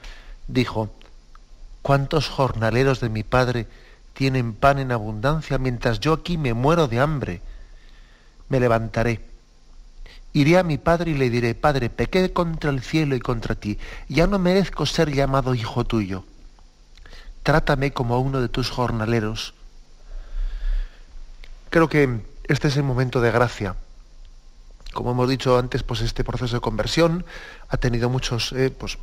dijo, 0.47 0.89
¿cuántos 1.81 2.29
jornaleros 2.29 3.01
de 3.01 3.09
mi 3.09 3.23
padre 3.23 3.67
tienen 4.13 4.53
pan 4.53 4.79
en 4.79 4.93
abundancia 4.93 5.57
mientras 5.57 5.99
yo 5.99 6.13
aquí 6.13 6.37
me 6.37 6.53
muero 6.53 6.87
de 6.87 7.01
hambre? 7.01 7.41
Me 8.47 8.61
levantaré, 8.61 9.19
iré 10.31 10.57
a 10.57 10.63
mi 10.63 10.77
padre 10.77 11.11
y 11.11 11.15
le 11.15 11.29
diré, 11.29 11.53
Padre, 11.53 11.89
pequé 11.89 12.31
contra 12.31 12.69
el 12.69 12.81
cielo 12.81 13.17
y 13.17 13.19
contra 13.19 13.55
ti, 13.55 13.77
ya 14.07 14.25
no 14.25 14.39
merezco 14.39 14.85
ser 14.85 15.11
llamado 15.11 15.53
hijo 15.53 15.83
tuyo. 15.83 16.23
Trátame 17.43 17.91
como 17.91 18.21
uno 18.21 18.39
de 18.39 18.47
tus 18.47 18.69
jornaleros. 18.69 19.53
Creo 21.69 21.89
que 21.89 22.30
este 22.51 22.67
es 22.67 22.77
el 22.77 22.83
momento 22.83 23.21
de 23.21 23.31
gracia. 23.31 23.75
Como 24.93 25.11
hemos 25.11 25.29
dicho 25.29 25.57
antes, 25.57 25.83
pues 25.83 26.01
este 26.01 26.23
proceso 26.23 26.57
de 26.57 26.61
conversión 26.61 27.25
ha 27.69 27.77
tenido 27.77 28.09
muchos, 28.09 28.51
eh, 28.51 28.69
pues, 28.69 28.97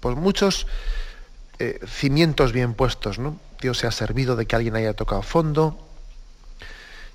pues, 0.00 0.16
muchos 0.16 0.66
eh, 1.60 1.78
cimientos 1.86 2.52
bien 2.52 2.74
puestos, 2.74 3.18
¿no? 3.18 3.38
Dios 3.60 3.78
se 3.78 3.86
ha 3.86 3.92
servido 3.92 4.34
de 4.34 4.46
que 4.46 4.56
alguien 4.56 4.74
haya 4.74 4.94
tocado 4.94 5.22
fondo, 5.22 5.78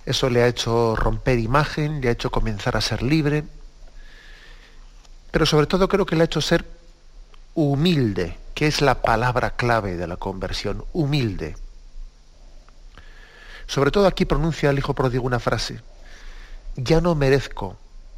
eso 0.06 0.30
le 0.30 0.44
ha 0.44 0.48
hecho 0.48 0.96
romper 0.96 1.40
imagen, 1.40 2.00
le 2.00 2.10
ha 2.10 2.12
hecho 2.12 2.32
comenzar 2.32 2.78
a 2.78 2.82
ser 2.82 3.02
libre, 3.02 3.44
pero 5.32 5.46
sobre 5.46 5.68
todo 5.68 5.90
creo 5.90 6.06
que 6.06 6.16
le 6.16 6.22
ha 6.22 6.26
hecho 6.26 6.42
ser 6.42 6.66
humilde, 7.56 8.38
que 8.54 8.68
es 8.68 8.82
la 8.82 9.02
palabra 9.02 9.52
clave 9.52 9.98
de 9.98 10.08
la 10.08 10.16
conversión, 10.16 10.86
humilde. 10.94 11.58
Sobre 13.68 13.92
todo 13.92 14.08
aquí 14.08 14.26
pronuncia 14.26 14.70
el 14.70 14.78
hijo 14.78 14.94
pródigo 14.94 15.26
una 15.26 15.40
frase, 15.40 15.80
ya 16.76 17.02
no 17.02 17.16
merezco 17.16 17.78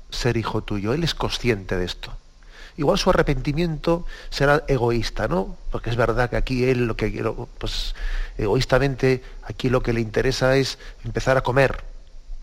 ser 0.10 0.38
hijo 0.38 0.62
tuyo, 0.62 0.94
él 0.94 1.04
es 1.04 1.14
consciente 1.14 1.78
de 1.78 1.86
esto. 1.86 2.14
Igual 2.78 3.00
su 3.00 3.10
arrepentimiento 3.10 4.06
será 4.30 4.64
egoísta, 4.68 5.28
¿no? 5.28 5.58
Porque 5.72 5.90
es 5.90 5.96
verdad 5.96 6.30
que 6.30 6.38
aquí 6.38 6.64
él 6.66 6.86
lo 6.86 6.96
que 6.96 7.10
pues 7.58 7.96
egoístamente 8.38 9.24
aquí 9.44 9.70
lo 9.70 9.82
que 9.82 9.94
le 9.94 10.02
interesa 10.02 10.56
es 10.56 10.78
empezar 11.04 11.38
a 11.38 11.42
comer. 11.42 11.84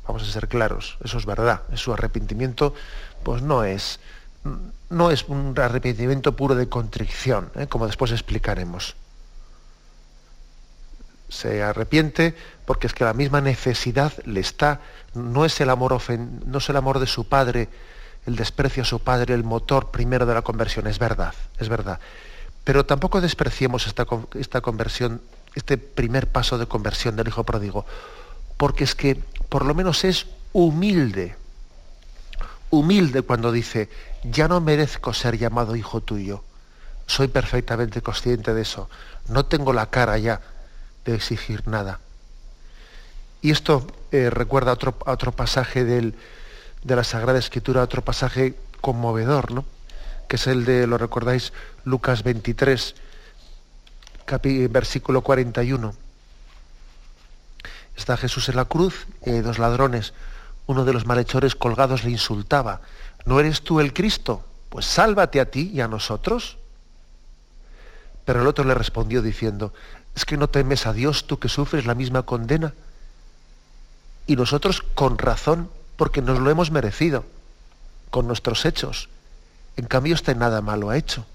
Vamos 0.06 0.22
a 0.22 0.32
ser 0.32 0.48
claros, 0.48 0.98
eso 1.04 1.18
es 1.18 1.24
verdad. 1.24 1.62
Su 1.74 1.92
arrepentimiento 1.92 2.74
pues 3.22 3.42
no 3.42 3.64
es 3.64 4.00
no 4.90 5.10
es 5.10 5.24
un 5.28 5.54
arrepentimiento 5.58 6.36
puro 6.36 6.54
de 6.54 6.68
contrición, 6.68 7.50
¿eh? 7.54 7.66
como 7.66 7.86
después 7.86 8.10
explicaremos. 8.10 8.96
Se 11.28 11.62
arrepiente 11.62 12.34
porque 12.66 12.86
es 12.86 12.92
que 12.94 13.04
la 13.04 13.14
misma 13.14 13.40
necesidad 13.40 14.12
le 14.24 14.40
está, 14.40 14.80
no 15.14 15.44
es 15.44 15.60
el 15.60 15.70
amor 15.70 16.00
no 16.46 16.58
es 16.58 16.68
el 16.68 16.76
amor 16.76 16.98
de 16.98 17.06
su 17.06 17.28
padre 17.28 17.68
el 18.26 18.36
desprecio 18.36 18.82
a 18.82 18.86
su 18.86 19.00
padre, 19.00 19.34
el 19.34 19.44
motor 19.44 19.90
primero 19.90 20.26
de 20.26 20.34
la 20.34 20.42
conversión, 20.42 20.86
es 20.86 20.98
verdad, 20.98 21.34
es 21.58 21.68
verdad. 21.68 22.00
Pero 22.64 22.86
tampoco 22.86 23.20
despreciemos 23.20 23.86
esta, 23.86 24.06
esta 24.34 24.60
conversión, 24.60 25.20
este 25.54 25.76
primer 25.76 26.28
paso 26.28 26.56
de 26.56 26.66
conversión 26.66 27.16
del 27.16 27.28
hijo 27.28 27.44
pródigo, 27.44 27.84
porque 28.56 28.84
es 28.84 28.94
que 28.94 29.16
por 29.48 29.64
lo 29.64 29.74
menos 29.74 30.04
es 30.04 30.26
humilde, 30.52 31.36
humilde 32.70 33.22
cuando 33.22 33.52
dice, 33.52 33.90
ya 34.22 34.48
no 34.48 34.60
merezco 34.60 35.12
ser 35.12 35.36
llamado 35.36 35.76
hijo 35.76 36.00
tuyo, 36.00 36.42
soy 37.06 37.28
perfectamente 37.28 38.00
consciente 38.00 38.54
de 38.54 38.62
eso, 38.62 38.88
no 39.28 39.44
tengo 39.44 39.74
la 39.74 39.90
cara 39.90 40.16
ya 40.16 40.40
de 41.04 41.14
exigir 41.14 41.66
nada. 41.66 42.00
Y 43.42 43.50
esto 43.50 43.86
eh, 44.10 44.30
recuerda 44.30 44.72
otro, 44.72 44.96
a 45.06 45.12
otro 45.12 45.32
pasaje 45.32 45.84
del, 45.84 46.14
de 46.82 46.96
la 46.96 47.04
Sagrada 47.04 47.38
Escritura 47.38 47.82
otro 47.82 48.02
pasaje 48.02 48.54
conmovedor, 48.80 49.52
¿no? 49.52 49.64
que 50.28 50.36
es 50.36 50.46
el 50.46 50.64
de, 50.64 50.86
lo 50.86 50.98
recordáis, 50.98 51.52
Lucas 51.84 52.22
23, 52.22 52.94
versículo 54.70 55.20
41. 55.22 55.94
Está 57.96 58.16
Jesús 58.16 58.48
en 58.48 58.56
la 58.56 58.64
cruz 58.64 59.06
dos 59.24 59.58
ladrones. 59.58 60.12
Uno 60.66 60.84
de 60.84 60.92
los 60.92 61.06
malhechores 61.06 61.54
colgados 61.54 62.04
le 62.04 62.10
insultaba. 62.10 62.80
¿No 63.26 63.38
eres 63.38 63.62
tú 63.62 63.80
el 63.80 63.92
Cristo? 63.92 64.44
Pues 64.70 64.86
sálvate 64.86 65.40
a 65.40 65.50
ti 65.50 65.70
y 65.72 65.80
a 65.80 65.88
nosotros. 65.88 66.56
Pero 68.24 68.40
el 68.40 68.46
otro 68.46 68.64
le 68.64 68.74
respondió 68.74 69.22
diciendo, 69.22 69.72
¿es 70.14 70.24
que 70.24 70.36
no 70.36 70.48
temes 70.48 70.86
a 70.86 70.92
Dios 70.92 71.26
tú 71.26 71.38
que 71.38 71.48
sufres 71.48 71.86
la 71.86 71.94
misma 71.94 72.22
condena? 72.22 72.72
Y 74.26 74.36
nosotros 74.36 74.82
con 74.94 75.18
razón 75.18 75.70
porque 75.96 76.22
nos 76.22 76.38
lo 76.38 76.50
hemos 76.50 76.70
merecido 76.70 77.24
con 78.10 78.26
nuestros 78.26 78.64
hechos. 78.64 79.08
En 79.76 79.86
cambio, 79.86 80.14
usted 80.14 80.36
nada 80.36 80.60
malo 80.60 80.90
ha 80.90 80.96
hecho. 80.96 81.26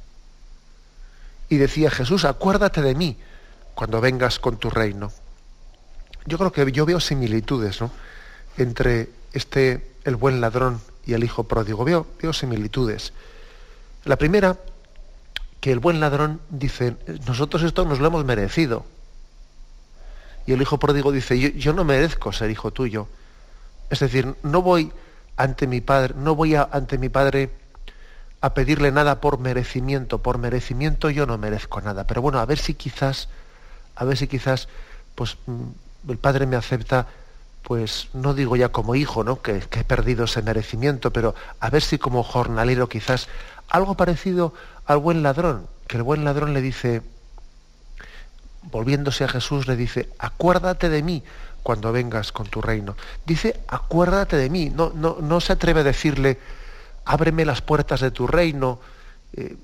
Y 1.49 1.57
decía 1.57 1.91
Jesús, 1.91 2.25
acuérdate 2.25 2.81
de 2.81 2.95
mí 2.95 3.17
cuando 3.75 4.01
vengas 4.01 4.39
con 4.39 4.57
tu 4.57 4.69
reino. 4.69 5.11
Yo 6.25 6.37
creo 6.37 6.51
que 6.51 6.71
yo 6.71 6.85
veo 6.85 6.99
similitudes 6.99 7.81
¿no? 7.81 7.91
entre 8.57 9.09
este, 9.33 9.93
el 10.03 10.15
buen 10.15 10.41
ladrón 10.41 10.81
y 11.05 11.13
el 11.13 11.23
hijo 11.23 11.43
pródigo. 11.43 11.83
Veo, 11.83 12.07
veo 12.21 12.33
similitudes. 12.33 13.13
La 14.05 14.15
primera, 14.15 14.57
que 15.59 15.71
el 15.71 15.79
buen 15.79 15.99
ladrón 15.99 16.39
dice, 16.49 16.95
nosotros 17.27 17.63
esto 17.63 17.85
nos 17.85 17.99
lo 17.99 18.07
hemos 18.07 18.25
merecido. 18.25 18.85
Y 20.45 20.53
el 20.53 20.61
hijo 20.61 20.79
pródigo 20.79 21.11
dice, 21.11 21.53
yo, 21.53 21.73
no 21.73 21.83
merezco 21.83 22.31
ser 22.31 22.49
hijo 22.49 22.71
tuyo. 22.71 23.07
Es 23.89 23.99
decir, 23.99 24.35
no 24.43 24.61
voy 24.61 24.91
ante 25.37 25.67
mi 25.67 25.81
padre, 25.81 26.15
no 26.17 26.35
voy 26.35 26.55
ante 26.55 26.97
mi 26.97 27.09
padre 27.09 27.51
a 28.41 28.53
pedirle 28.53 28.91
nada 28.91 29.19
por 29.19 29.39
merecimiento. 29.39 30.19
Por 30.19 30.37
merecimiento 30.37 31.09
yo 31.09 31.25
no 31.25 31.37
merezco 31.37 31.81
nada. 31.81 32.07
Pero 32.07 32.21
bueno, 32.21 32.39
a 32.39 32.45
ver 32.45 32.57
si 32.57 32.73
quizás, 32.73 33.27
a 33.95 34.05
ver 34.05 34.17
si 34.17 34.27
quizás, 34.27 34.69
pues 35.15 35.37
mm, 35.45 36.09
el 36.09 36.17
padre 36.17 36.45
me 36.45 36.55
acepta, 36.55 37.07
pues 37.61 38.07
no 38.13 38.33
digo 38.33 38.55
ya 38.55 38.69
como 38.69 38.95
hijo, 38.95 39.23
¿no? 39.23 39.41
Que, 39.41 39.59
que 39.59 39.81
he 39.81 39.83
perdido 39.83 40.23
ese 40.23 40.41
merecimiento, 40.41 41.11
pero 41.11 41.35
a 41.59 41.69
ver 41.69 41.81
si 41.81 41.97
como 41.97 42.23
jornalero 42.23 42.87
quizás 42.87 43.27
algo 43.69 43.95
parecido 43.95 44.53
al 44.89 44.97
buen 44.97 45.21
ladrón, 45.21 45.67
que 45.87 45.97
el 45.97 46.03
buen 46.03 46.25
ladrón 46.25 46.51
le 46.51 46.61
dice, 46.61 47.03
volviéndose 48.71 49.23
a 49.23 49.27
Jesús, 49.27 49.67
le 49.67 49.75
dice, 49.75 50.09
acuérdate 50.17 50.89
de 50.89 51.03
mí 51.03 51.23
cuando 51.61 51.91
vengas 51.91 52.31
con 52.31 52.47
tu 52.47 52.59
reino. 52.59 52.95
Dice, 53.23 53.59
acuérdate 53.67 54.35
de 54.35 54.49
mí. 54.49 54.71
No, 54.71 54.91
no, 54.95 55.17
no 55.21 55.41
se 55.41 55.53
atreve 55.53 55.81
a 55.81 55.83
decirle, 55.83 56.39
ábreme 57.05 57.45
las 57.45 57.61
puertas 57.61 57.99
de 57.99 58.09
tu 58.09 58.25
reino. 58.25 58.79
Eh, 59.33 59.57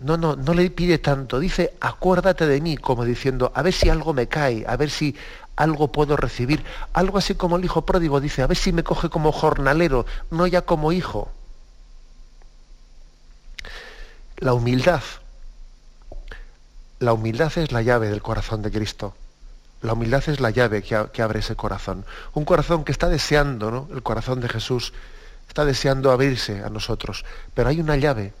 no, 0.00 0.16
no, 0.16 0.34
no 0.34 0.52
le 0.52 0.68
pide 0.70 0.98
tanto. 0.98 1.38
Dice, 1.38 1.74
acuérdate 1.80 2.44
de 2.44 2.60
mí, 2.60 2.76
como 2.76 3.04
diciendo, 3.04 3.52
a 3.54 3.62
ver 3.62 3.72
si 3.72 3.88
algo 3.88 4.12
me 4.14 4.26
cae, 4.26 4.64
a 4.66 4.76
ver 4.76 4.90
si 4.90 5.14
algo 5.54 5.92
puedo 5.92 6.16
recibir. 6.16 6.64
Algo 6.92 7.18
así 7.18 7.36
como 7.36 7.56
el 7.56 7.64
hijo 7.64 7.86
pródigo 7.86 8.20
dice, 8.20 8.42
a 8.42 8.48
ver 8.48 8.56
si 8.56 8.72
me 8.72 8.82
coge 8.82 9.10
como 9.10 9.30
jornalero, 9.30 10.06
no 10.32 10.48
ya 10.48 10.62
como 10.62 10.90
hijo. 10.90 11.30
La 14.40 14.54
humildad. 14.54 15.02
La 16.98 17.12
humildad 17.12 17.52
es 17.58 17.72
la 17.72 17.82
llave 17.82 18.08
del 18.08 18.22
corazón 18.22 18.62
de 18.62 18.70
Cristo. 18.70 19.14
La 19.82 19.92
humildad 19.92 20.26
es 20.28 20.40
la 20.40 20.48
llave 20.48 20.82
que, 20.82 21.22
abre 21.22 21.40
ese 21.40 21.56
corazón. 21.56 22.06
Un 22.32 22.46
corazón 22.46 22.84
que 22.84 22.92
está 22.92 23.10
deseando, 23.10 23.70
¿no? 23.70 23.88
El 23.92 24.02
corazón 24.02 24.40
de 24.40 24.48
Jesús 24.48 24.94
está 25.46 25.66
deseando 25.66 26.10
abrirse 26.10 26.64
a 26.64 26.70
nosotros. 26.70 27.26
Pero 27.52 27.68
hay 27.68 27.80
una 27.80 27.96
llave, 27.96 28.32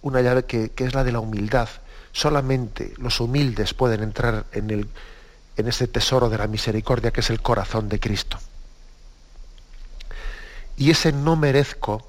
una 0.00 0.22
llave 0.22 0.44
que, 0.44 0.72
es 0.74 0.94
la 0.94 1.04
de 1.04 1.12
la 1.12 1.20
humildad. 1.20 1.68
Solamente 2.12 2.94
los 2.96 3.20
humildes 3.20 3.74
pueden 3.74 4.02
entrar 4.02 4.46
en, 4.52 4.70
el, 4.70 4.88
en 5.58 5.68
ese 5.68 5.86
tesoro 5.86 6.30
de 6.30 6.38
la 6.38 6.46
misericordia 6.46 7.10
que 7.10 7.20
es 7.20 7.28
el 7.28 7.42
corazón 7.42 7.90
de 7.90 8.00
Cristo. 8.00 8.38
Y 10.78 10.90
ese 10.90 11.12
no 11.12 11.36
merezco, 11.36 12.06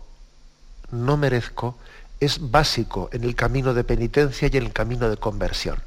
no 0.91 1.17
merezco, 1.17 1.77
es 2.23 2.51
básico 2.51 3.09
en 3.11 3.23
el 3.23 3.35
camino 3.35 3.73
de 3.73 3.83
penitencia 3.83 4.49
y 4.51 4.57
en 4.57 4.63
el 4.63 4.73
camino 4.73 5.09
de 5.09 5.17
conversión 5.17 5.81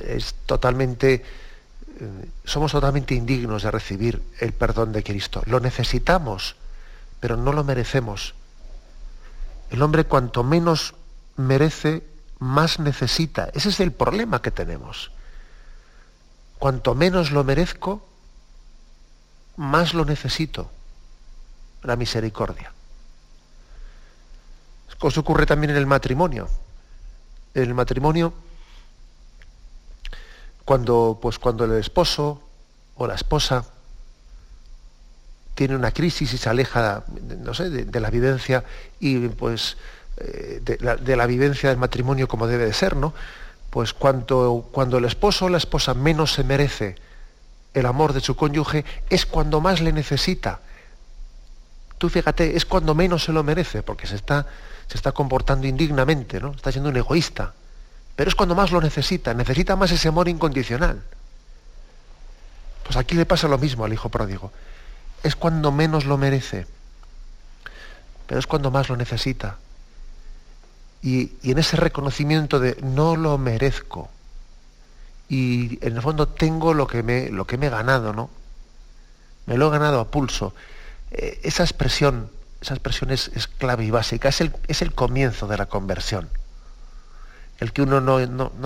es 0.00 0.34
totalmente, 0.46 1.14
eh, 1.14 2.28
somos 2.44 2.72
totalmente 2.72 3.14
indignos 3.14 3.62
de 3.62 3.70
recibir 3.70 4.22
el 4.40 4.52
perdón 4.52 4.92
de 4.92 5.02
Cristo. 5.02 5.42
Lo 5.46 5.60
necesitamos, 5.60 6.56
pero 7.20 7.36
no 7.36 7.52
lo 7.52 7.64
merecemos. 7.64 8.34
El 9.70 9.82
hombre 9.82 10.04
cuanto 10.04 10.42
menos 10.42 10.94
merece, 11.36 12.02
más 12.38 12.80
necesita. 12.80 13.50
Ese 13.54 13.68
es 13.68 13.80
el 13.80 13.92
problema 13.92 14.42
que 14.42 14.50
tenemos. 14.50 15.12
Cuanto 16.58 16.94
menos 16.94 17.30
lo 17.30 17.44
merezco, 17.44 18.06
más 19.56 19.94
lo 19.94 20.04
necesito. 20.04 20.70
La 21.82 21.96
misericordia. 21.96 22.72
Eso 25.02 25.20
ocurre 25.20 25.46
también 25.46 25.70
en 25.70 25.76
el 25.76 25.86
matrimonio. 25.86 26.48
En 27.54 27.62
el 27.62 27.74
matrimonio 27.74 28.32
cuando, 30.70 31.18
pues 31.20 31.40
cuando 31.40 31.64
el 31.64 31.72
esposo 31.72 32.40
o 32.94 33.06
la 33.08 33.16
esposa 33.16 33.64
tiene 35.56 35.74
una 35.74 35.90
crisis 35.90 36.32
y 36.32 36.38
se 36.38 36.48
aleja, 36.48 37.02
no 37.38 37.54
sé, 37.54 37.70
de, 37.70 38.00
la 38.00 38.08
vivencia 38.08 38.62
y 39.00 39.28
pues 39.30 39.76
eh, 40.18 40.60
de, 40.62 41.16
la, 41.16 41.26
vivencia 41.26 41.70
del 41.70 41.78
matrimonio 41.78 42.28
como 42.28 42.46
debe 42.46 42.66
de 42.66 42.72
ser, 42.72 42.94
¿no? 42.94 43.12
Pues 43.70 43.92
cuando, 43.92 44.68
cuando 44.70 44.98
el 44.98 45.06
esposo 45.06 45.46
o 45.46 45.48
la 45.48 45.58
esposa 45.58 45.92
menos 45.92 46.34
se 46.34 46.44
merece 46.44 46.94
el 47.74 47.86
amor 47.86 48.12
de 48.12 48.20
su 48.20 48.36
cónyuge, 48.36 48.84
es 49.08 49.26
cuando 49.26 49.60
más 49.60 49.80
le 49.80 49.92
necesita. 49.92 50.60
Tú 52.00 52.08
fíjate, 52.08 52.56
es 52.56 52.64
cuando 52.64 52.94
menos 52.94 53.24
se 53.24 53.30
lo 53.30 53.44
merece, 53.44 53.82
porque 53.82 54.06
se 54.06 54.16
está, 54.16 54.46
se 54.88 54.96
está 54.96 55.12
comportando 55.12 55.66
indignamente, 55.66 56.40
¿no? 56.40 56.52
Está 56.52 56.72
siendo 56.72 56.88
un 56.88 56.96
egoísta. 56.96 57.52
Pero 58.16 58.26
es 58.26 58.34
cuando 58.34 58.54
más 58.54 58.70
lo 58.70 58.80
necesita, 58.80 59.34
necesita 59.34 59.76
más 59.76 59.92
ese 59.92 60.08
amor 60.08 60.26
incondicional. 60.26 61.02
Pues 62.84 62.96
aquí 62.96 63.14
le 63.16 63.26
pasa 63.26 63.48
lo 63.48 63.58
mismo 63.58 63.84
al 63.84 63.92
hijo 63.92 64.08
pródigo. 64.08 64.50
Es 65.22 65.36
cuando 65.36 65.72
menos 65.72 66.06
lo 66.06 66.16
merece, 66.16 66.66
pero 68.26 68.38
es 68.38 68.46
cuando 68.46 68.70
más 68.70 68.88
lo 68.88 68.96
necesita. 68.96 69.58
Y, 71.02 71.32
en 71.42 71.58
ese 71.58 71.76
reconocimiento 71.76 72.60
de 72.60 72.78
no 72.80 73.14
lo 73.14 73.36
merezco, 73.36 74.08
y 75.28 75.78
en 75.86 75.96
el 75.96 76.00
fondo 76.00 76.28
tengo 76.28 76.72
lo 76.72 76.86
que 76.86 77.02
me, 77.02 77.28
lo 77.28 77.46
que 77.46 77.58
me 77.58 77.66
he 77.66 77.70
ganado, 77.70 78.14
¿no? 78.14 78.30
Me 79.44 79.58
lo 79.58 79.66
he 79.66 79.70
ganado 79.70 80.00
a 80.00 80.10
pulso. 80.10 80.54
Eh, 81.10 81.40
esa 81.42 81.62
expresión, 81.62 82.30
esa 82.60 82.74
expresión 82.74 83.10
es, 83.10 83.30
clave 83.58 83.84
y 83.84 83.90
básica, 83.90 84.28
es 84.28 84.40
el, 84.40 84.52
es 84.68 84.82
el 84.82 84.92
comienzo 84.92 85.46
de 85.46 85.56
la 85.56 85.66
conversión 85.66 86.28
el 87.60 87.72
que 87.72 87.82
uno 87.82 88.00
no, 88.00 88.18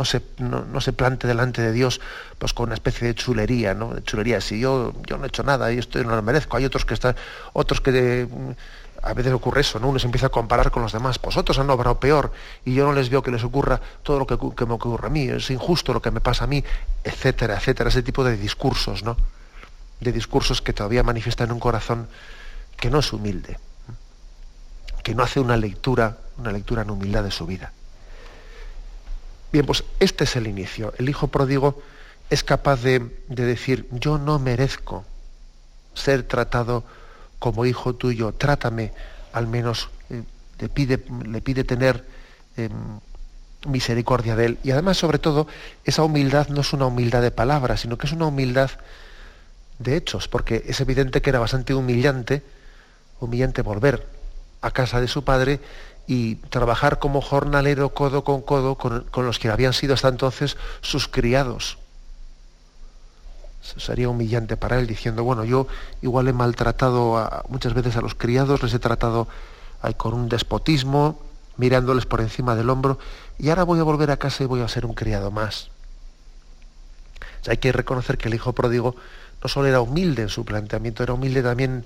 se, 0.05 0.23
no, 0.39 0.81
se, 0.81 0.93
plante 0.93 1.27
delante 1.27 1.61
de 1.61 1.73
Dios 1.73 2.01
pues 2.39 2.55
con 2.55 2.67
una 2.67 2.75
especie 2.75 3.09
de 3.09 3.15
chulería, 3.15 3.75
¿no? 3.75 3.93
De 3.93 4.05
chulería, 4.05 4.41
si 4.41 4.61
yo, 4.61 4.95
yo 5.07 5.19
no 5.19 5.25
he 5.25 5.27
hecho 5.27 5.43
nada 5.43 5.73
y 5.73 5.79
esto 5.79 6.03
no 6.05 6.15
lo 6.15 6.23
merezco, 6.23 6.57
hay 6.57 6.65
otros 6.65 6.85
que 6.85 6.95
están, 6.95 7.17
otros 7.53 7.81
que 7.81 8.29
a 9.03 9.13
veces 9.13 9.33
ocurre 9.33 9.63
eso, 9.63 9.81
¿no? 9.81 9.89
Uno 9.89 9.99
se 9.99 10.07
empieza 10.07 10.29
a 10.29 10.31
comparar 10.31 10.71
con 10.71 10.83
los 10.83 10.93
demás, 10.93 11.19
pues 11.19 11.37
otros 11.37 11.59
han 11.59 11.69
obrado 11.71 11.99
peor 11.99 12.33
y 12.65 12.75
yo 12.75 12.87
no 12.87 12.93
les 12.93 13.11
veo 13.11 13.23
que 13.23 13.33
les 13.33 13.43
ocurra 13.43 13.81
todo 14.05 14.21
lo 14.21 14.27
que, 14.27 14.39
que 14.57 14.65
me 14.65 14.75
ocurre 14.75 15.09
a 15.09 15.11
mí, 15.11 15.29
es 15.29 15.51
injusto 15.51 15.93
lo 15.93 16.01
que 16.01 16.13
me 16.13 16.21
pasa 16.21 16.45
a 16.45 16.47
mí, 16.47 16.63
etcétera, 17.03 17.57
etcétera, 17.57 17.91
ese 17.91 18.03
tipo 18.03 18.23
de 18.23 18.37
discursos, 18.37 19.03
¿no? 19.03 19.17
De 20.01 20.13
discursos 20.13 20.61
que 20.61 20.73
todavía 20.73 21.03
manifiestan 21.03 21.53
un 21.53 21.61
corazón 21.61 22.09
que 22.77 22.91
no 22.91 22.99
es 22.99 23.13
humilde, 23.13 23.59
que 25.03 25.15
no 25.15 25.23
hace 25.23 25.41
una 25.41 25.57
lectura, 25.57 26.19
una 26.39 26.53
lectura 26.53 26.83
en 26.83 26.91
humildad 26.91 27.25
de 27.25 27.31
su 27.31 27.47
vida. 27.47 27.73
Bien, 29.53 29.65
pues 29.67 29.85
este 30.01 30.25
es 30.25 30.35
el 30.37 30.49
inicio. 30.49 30.93
El 30.99 31.09
hijo 31.09 31.29
pródigo 31.29 31.81
es 32.29 32.43
capaz 32.43 32.83
de, 32.83 33.09
decir, 33.29 33.87
yo 33.93 34.19
no 34.19 34.39
merezco 34.39 35.05
ser 35.95 36.25
tratado 36.25 36.85
como 37.39 37.65
hijo 37.65 37.95
tuyo, 37.95 38.33
trátame 38.33 38.93
al 39.33 39.47
menos, 39.47 39.91
eh, 40.11 40.23
le, 40.59 40.69
pide, 40.69 41.05
le, 41.27 41.41
pide, 41.41 41.63
tener 41.65 42.05
em, 42.57 42.73
misericordia 43.67 44.35
de 44.35 44.47
él. 44.47 44.59
Y 44.65 44.71
además, 44.73 44.97
sobre 44.97 45.19
todo, 45.19 45.47
esa 45.85 46.03
humildad 46.03 46.49
no 46.49 46.63
es 46.63 46.73
una 46.73 46.87
humildad 46.87 47.23
de 47.23 47.31
palabras, 47.31 47.81
sino 47.81 47.99
que 47.99 48.07
es 48.07 48.13
una 48.13 48.27
humildad 48.27 48.71
de 49.79 49.97
hechos, 49.97 50.29
porque 50.29 50.65
es 50.67 50.81
evidente 50.81 51.23
que 51.23 51.31
era 51.31 51.39
bastante 51.39 51.75
humillante, 51.75 52.43
humillante 53.21 53.63
volver 53.63 54.07
a 54.61 54.71
casa 54.71 55.01
de 55.01 55.09
su 55.09 55.25
padre 55.25 55.61
y 56.07 56.37
trabajar 56.37 56.99
como 56.99 57.21
jornalero 57.21 57.91
codo 57.91 58.25
con 58.25 58.43
codo 58.43 58.77
con, 58.77 59.07
los 59.15 59.39
que 59.39 59.49
habían 59.49 59.73
sido 59.73 59.95
hasta 59.95 60.09
entonces 60.09 60.57
sus 60.81 61.09
criados. 61.09 61.79
Sería 63.63 64.11
humillante 64.11 64.59
para 64.59 64.79
él 64.79 64.87
diciendo, 64.87 65.25
bueno, 65.25 65.45
yo 65.45 65.67
igual 66.03 66.29
he 66.29 66.35
maltratado 66.35 67.31
muchas 67.49 67.73
veces 67.73 67.97
a 67.97 68.03
los 68.03 68.15
criados, 68.15 68.63
les 68.63 68.75
he 68.75 68.79
tratado 68.79 69.27
con 69.97 70.13
un 70.13 70.29
despotismo, 70.29 71.19
mirándoles 71.57 72.05
por 72.05 72.21
encima 72.21 72.55
del 72.57 72.69
hombro, 72.69 72.99
y 73.39 73.49
ahora 73.49 73.65
voy 73.65 73.81
a 73.81 73.85
volver 73.85 74.11
a 74.11 74.19
casa 74.19 74.43
y 74.43 74.47
voy 74.47 74.61
a 74.61 74.69
ser 74.69 74.85
un 74.85 74.95
criado 74.95 75.31
más. 75.31 75.71
hay 77.49 77.57
que 77.57 77.73
reconocer 77.73 78.19
que 78.19 78.29
el 78.29 78.35
hijo 78.35 78.53
pródigo 78.53 78.97
no 79.45 79.49
solo 79.49 79.69
era 79.69 79.83
humilde 79.83 80.23
en 80.23 80.31
su 80.31 80.45
planteamiento, 80.45 81.03
era 81.03 81.13
humilde 81.13 81.43
también 81.43 81.85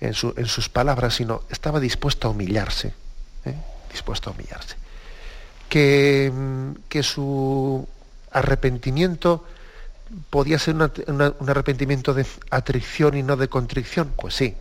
en, 0.00 0.14
en 0.36 0.46
sus 0.46 0.68
palabras, 0.68 1.14
sino 1.14 1.42
estaba 1.50 1.80
dispuesto 1.80 2.28
a 2.28 2.30
humillarse. 2.30 2.92
¿eh? 3.46 3.54
dispuesto 3.90 4.30
a 4.30 4.32
humillarse. 4.32 4.76
Que, 5.68 6.30
mm, 6.32 6.72
que, 6.88 7.02
su 7.02 7.86
arrepentimiento 8.30 9.44
podía 10.30 10.58
ser 10.58 10.74
un 10.74 11.48
arrepentimiento 11.48 12.14
de 12.14 12.26
atricción 12.50 13.16
y 13.16 13.22
no 13.22 13.36
de 13.36 13.48
contrición, 13.48 14.12
pues 14.16 14.34
sí. 14.34 14.54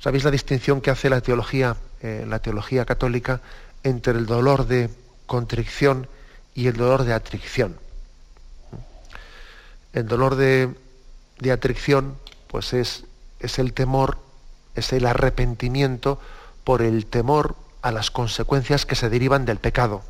¿Sabéis 0.00 0.24
la 0.24 0.30
distinción 0.30 0.80
que 0.80 0.90
hace 0.90 1.10
la 1.10 1.20
teología, 1.20 1.76
eh, 2.02 2.24
la 2.28 2.38
teología 2.38 2.84
católica 2.84 3.40
entre 3.82 4.12
el 4.12 4.26
dolor 4.26 4.66
de 4.66 4.90
contrición 5.26 6.08
y 6.54 6.68
el 6.68 6.76
dolor 6.76 7.04
de 7.04 7.14
atricción? 7.14 7.78
El 9.92 10.06
dolor 10.06 10.36
de, 10.36 10.74
de 11.40 11.52
atricción, 11.52 12.16
pues 12.48 12.72
es, 12.72 13.04
es 13.40 13.58
el 13.58 13.72
temor, 13.72 14.18
es 14.74 14.92
el 14.92 15.06
arrepentimiento 15.06 16.20
por 16.64 16.82
el 16.82 17.06
temor 17.06 17.56
a 17.82 17.92
las 17.92 18.10
consecuencias 18.10 18.86
que 18.86 18.94
se 18.94 19.08
derivan 19.08 19.44
del 19.44 19.58
pecado. 19.58 20.02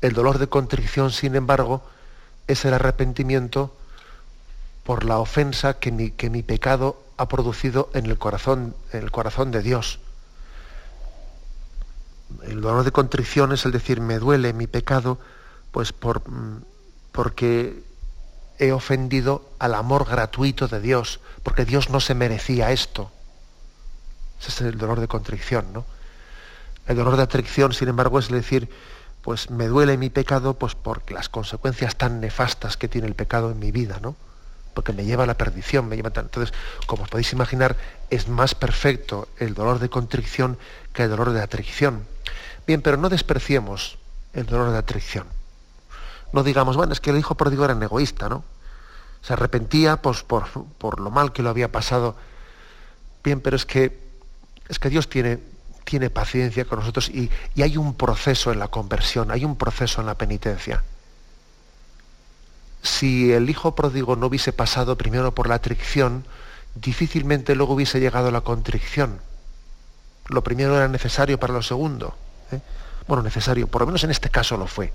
El 0.00 0.12
dolor 0.12 0.38
de 0.38 0.48
contrición, 0.48 1.10
sin 1.10 1.36
embargo, 1.36 1.82
es 2.46 2.64
el 2.64 2.74
arrepentimiento 2.74 3.74
por 4.84 5.04
la 5.04 5.18
ofensa 5.18 5.78
que 5.78 5.90
mi, 5.90 6.10
que 6.10 6.30
mi 6.30 6.42
pecado 6.42 7.02
ha 7.16 7.28
producido 7.28 7.90
en 7.94 8.06
el, 8.06 8.18
corazón, 8.18 8.74
en 8.92 9.02
el 9.02 9.10
corazón 9.10 9.50
de 9.50 9.62
Dios. 9.62 10.00
El 12.42 12.60
dolor 12.60 12.84
de 12.84 12.92
contrición 12.92 13.52
es 13.52 13.64
el 13.64 13.72
decir, 13.72 14.00
me 14.00 14.18
duele 14.18 14.52
mi 14.52 14.66
pecado, 14.66 15.18
pues 15.72 15.92
por, 15.92 16.22
porque 17.12 17.82
he 18.58 18.72
ofendido 18.72 19.50
al 19.58 19.74
amor 19.74 20.06
gratuito 20.06 20.68
de 20.68 20.80
Dios, 20.80 21.20
porque 21.42 21.64
Dios 21.64 21.90
no 21.90 22.00
se 22.00 22.14
merecía 22.14 22.70
esto. 22.72 23.10
Ese 24.40 24.50
es 24.50 24.60
el 24.60 24.78
dolor 24.78 25.00
de 25.00 25.08
contrición, 25.08 25.72
¿no? 25.72 25.84
El 26.86 26.96
dolor 26.96 27.16
de 27.16 27.22
atracción, 27.22 27.72
sin 27.72 27.88
embargo, 27.88 28.18
es 28.18 28.28
decir, 28.28 28.68
pues 29.22 29.50
me 29.50 29.68
duele 29.68 29.96
mi 29.96 30.10
pecado 30.10 30.54
pues 30.54 30.74
por 30.74 31.10
las 31.10 31.30
consecuencias 31.30 31.96
tan 31.96 32.20
nefastas 32.20 32.76
que 32.76 32.88
tiene 32.88 33.06
el 33.06 33.14
pecado 33.14 33.50
en 33.50 33.58
mi 33.58 33.72
vida, 33.72 33.98
¿no? 34.02 34.16
Porque 34.74 34.92
me 34.92 35.04
lleva 35.04 35.24
a 35.24 35.26
la 35.26 35.38
perdición, 35.38 35.88
me 35.88 35.96
lleva 35.96 36.12
Entonces, 36.14 36.52
como 36.86 37.04
os 37.04 37.08
podéis 37.08 37.32
imaginar, 37.32 37.76
es 38.10 38.28
más 38.28 38.54
perfecto 38.54 39.28
el 39.38 39.54
dolor 39.54 39.78
de 39.78 39.88
contrición 39.88 40.58
que 40.92 41.04
el 41.04 41.10
dolor 41.10 41.32
de 41.32 41.40
atracción. 41.40 42.06
Bien, 42.66 42.82
pero 42.82 42.98
no 42.98 43.08
despreciemos 43.08 43.98
el 44.34 44.44
dolor 44.44 44.72
de 44.72 44.78
atracción. 44.78 45.26
No 46.32 46.42
digamos, 46.42 46.76
bueno, 46.76 46.92
es 46.92 47.00
que 47.00 47.10
el 47.10 47.18
hijo 47.18 47.34
pródigo 47.34 47.64
era 47.64 47.74
un 47.74 47.82
egoísta, 47.82 48.28
¿no? 48.28 48.44
Se 49.22 49.32
arrepentía 49.32 50.02
pues, 50.02 50.22
por, 50.22 50.44
por 50.78 51.00
lo 51.00 51.10
mal 51.10 51.32
que 51.32 51.42
lo 51.42 51.50
había 51.50 51.70
pasado. 51.70 52.16
Bien, 53.22 53.40
pero 53.40 53.56
es 53.56 53.64
que 53.64 54.04
es 54.68 54.78
que 54.78 54.90
Dios 54.90 55.08
tiene, 55.08 55.38
tiene 55.84 56.10
paciencia 56.10 56.64
con 56.64 56.80
nosotros 56.80 57.08
y, 57.08 57.30
hay 57.60 57.76
un 57.76 57.94
proceso 57.94 58.52
en 58.52 58.58
la 58.58 58.68
conversión, 58.68 59.30
hay 59.30 59.44
un 59.44 59.56
proceso 59.56 60.00
en 60.00 60.06
la 60.06 60.14
penitencia. 60.14 60.82
Si 62.82 63.32
el 63.32 63.48
hijo 63.48 63.74
pródigo 63.74 64.16
no 64.16 64.26
hubiese 64.26 64.52
pasado 64.52 64.96
primero 64.96 65.34
por 65.34 65.48
la 65.48 65.56
atricción, 65.56 66.24
difícilmente 66.74 67.54
luego 67.54 67.74
hubiese 67.74 68.00
llegado 68.00 68.28
a 68.28 68.32
la 68.32 68.42
contrición. 68.42 69.20
Lo 70.28 70.42
primero 70.42 70.76
era 70.76 70.88
necesario 70.88 71.38
para 71.38 71.54
lo 71.54 71.62
segundo. 71.62 72.14
¿eh? 72.50 72.60
Bueno, 73.06 73.22
necesario, 73.22 73.66
por 73.68 73.82
lo 73.82 73.86
menos 73.86 74.04
en 74.04 74.10
este 74.10 74.30
caso 74.30 74.56
lo 74.56 74.66
fue. 74.66 74.92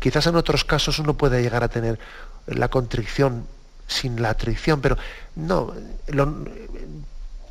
Quizás 0.00 0.26
en 0.26 0.34
otros 0.34 0.64
casos 0.64 0.98
uno 0.98 1.14
puede 1.14 1.42
llegar 1.42 1.62
a 1.62 1.68
tener 1.68 1.98
la 2.46 2.68
contrición 2.68 3.46
sin 3.86 4.22
la 4.22 4.30
atricción, 4.30 4.80
pero 4.80 4.96
no, 5.36 5.74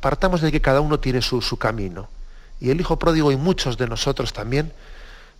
partamos 0.00 0.40
de 0.40 0.50
que 0.50 0.60
cada 0.60 0.80
uno 0.80 0.98
tiene 0.98 1.22
su, 1.22 1.56
camino. 1.58 2.08
Y 2.60 2.70
el 2.70 2.80
hijo 2.80 2.98
pródigo 2.98 3.30
y 3.30 3.36
muchos 3.36 3.78
de 3.78 3.86
nosotros 3.86 4.32
también, 4.32 4.72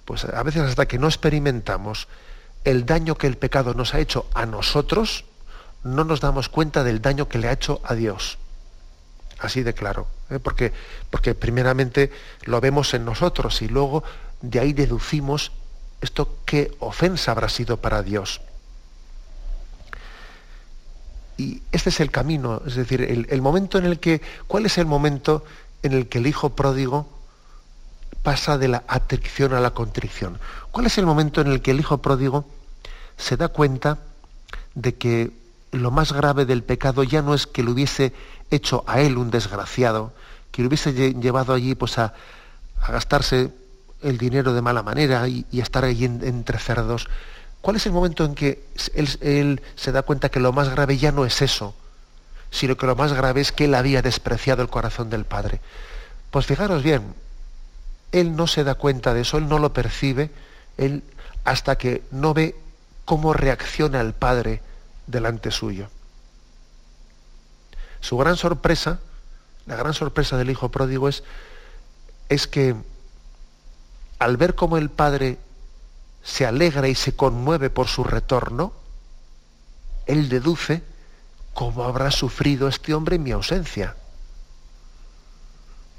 pues 0.04 0.24
a 0.24 0.42
veces 0.42 0.62
hasta 0.62 0.86
que 0.86 0.98
no 0.98 1.08
experimentamos 1.08 2.06
el 2.64 2.86
daño 2.86 3.16
que 3.16 3.26
el 3.26 3.36
pecado 3.36 3.74
nos 3.74 3.94
ha 3.94 4.00
hecho 4.00 4.26
a 4.34 4.46
nosotros, 4.46 5.24
no 5.82 6.04
nos 6.04 6.20
damos 6.20 6.48
cuenta 6.48 6.84
del 6.84 7.02
daño 7.02 7.28
que 7.28 7.38
le 7.38 7.48
ha 7.48 7.52
hecho 7.52 7.80
a 7.84 7.94
Dios. 7.94 8.38
Así 9.38 9.62
de 9.62 9.72
claro. 9.72 10.06
¿eh? 10.28 10.38
Porque, 10.38 10.72
porque 11.10 11.34
primeramente 11.34 12.12
lo 12.44 12.60
vemos 12.60 12.92
en 12.94 13.04
nosotros 13.04 13.62
y 13.62 13.68
luego 13.68 14.04
de 14.42 14.60
ahí 14.60 14.72
deducimos 14.74 15.52
esto 16.00 16.36
qué 16.44 16.72
ofensa 16.78 17.32
habrá 17.32 17.48
sido 17.48 17.76
para 17.76 18.02
Dios. 18.02 18.40
Y 21.36 21.62
este 21.72 21.88
es 21.88 22.00
el 22.00 22.10
camino, 22.10 22.60
es 22.66 22.74
decir, 22.74 23.00
el, 23.00 23.42
momento 23.42 23.78
en 23.78 23.86
el 23.86 23.98
que, 23.98 24.20
¿cuál 24.46 24.66
es 24.66 24.76
el 24.76 24.84
momento 24.84 25.42
en 25.82 25.94
el 25.94 26.08
que 26.08 26.18
el 26.18 26.26
hijo 26.26 26.50
pródigo 26.50 27.08
pasa 28.22 28.58
de 28.58 28.68
la 28.68 28.84
atracción 28.86 29.54
a 29.54 29.60
la 29.60 29.70
contrición? 29.70 30.38
¿Cuál 30.70 30.86
es 30.86 30.98
el 30.98 31.06
momento 31.06 31.40
en 31.40 31.46
el 31.46 31.62
que 31.62 31.70
el 31.70 31.80
hijo 31.80 31.98
pródigo 31.98 32.44
se 33.16 33.38
da 33.38 33.48
cuenta 33.48 33.98
de 34.74 34.96
que 34.96 35.30
lo 35.72 35.90
más 35.90 36.12
grave 36.12 36.44
del 36.44 36.62
pecado 36.62 37.04
ya 37.04 37.22
no 37.22 37.34
es 37.34 37.46
que 37.46 37.62
lo 37.62 37.72
hubiese 37.72 38.12
hecho 38.50 38.84
a 38.86 39.00
él 39.00 39.16
un 39.16 39.30
desgraciado, 39.30 40.12
que 40.50 40.62
lo 40.62 40.68
hubiese 40.68 40.92
llevado 41.14 41.54
allí 41.54 41.74
pues 41.74 41.98
a, 41.98 42.12
gastarse 42.88 43.52
el 44.02 44.18
dinero 44.18 44.52
de 44.54 44.62
mala 44.62 44.82
manera 44.82 45.28
y, 45.28 45.46
estar 45.52 45.84
allí 45.84 46.04
entre 46.04 46.58
cerdos. 46.58 47.08
¿Cuál 47.60 47.76
es 47.76 47.86
el 47.86 47.92
momento 47.92 48.24
en 48.24 48.34
que 48.34 48.64
él, 48.94 49.62
se 49.76 49.92
da 49.92 50.02
cuenta 50.02 50.30
que 50.30 50.40
lo 50.40 50.52
más 50.52 50.70
grave 50.70 50.96
ya 50.96 51.12
no 51.12 51.24
es 51.24 51.42
eso, 51.42 51.74
sino 52.50 52.76
que 52.76 52.86
lo 52.86 52.96
más 52.96 53.12
grave 53.12 53.40
es 53.40 53.52
que 53.52 53.66
él 53.66 53.74
había 53.74 54.02
despreciado 54.02 54.62
el 54.62 54.68
corazón 54.68 55.10
del 55.10 55.24
Padre? 55.24 55.60
Pues 56.30 56.46
fijaros 56.46 56.82
bien, 56.82 57.14
él 58.12 58.34
no 58.34 58.46
se 58.46 58.64
da 58.64 58.74
cuenta 58.74 59.12
de 59.12 59.22
eso, 59.22 59.36
él 59.36 59.48
no 59.48 59.58
lo 59.58 59.72
percibe, 59.72 60.30
él 60.78 61.02
hasta 61.44 61.76
que 61.76 62.02
no 62.10 62.34
ve 62.34 62.56
cómo 63.04 63.32
reacciona 63.32 64.00
el 64.00 64.14
Padre 64.14 64.62
delante 65.06 65.50
suyo. 65.50 65.88
Su 68.00 68.16
gran 68.16 68.36
sorpresa, 68.36 69.00
la 69.66 69.76
gran 69.76 69.92
sorpresa 69.92 70.38
del 70.38 70.50
Hijo 70.50 70.70
pródigo 70.70 71.08
es, 71.08 71.22
es 72.30 72.46
que 72.46 72.74
al 74.20 74.36
ver 74.36 74.54
cómo 74.54 74.76
el 74.76 74.90
Padre 74.90 75.38
se 76.22 76.46
alegra 76.46 76.86
y 76.88 76.94
se 76.94 77.16
conmueve 77.16 77.70
por 77.70 77.88
su 77.88 78.04
retorno, 78.04 78.72
él 80.06 80.28
deduce 80.28 80.82
cómo 81.54 81.84
habrá 81.84 82.10
sufrido 82.10 82.68
este 82.68 82.94
hombre 82.94 83.16
en 83.16 83.22
mi 83.22 83.32
ausencia. 83.32 83.96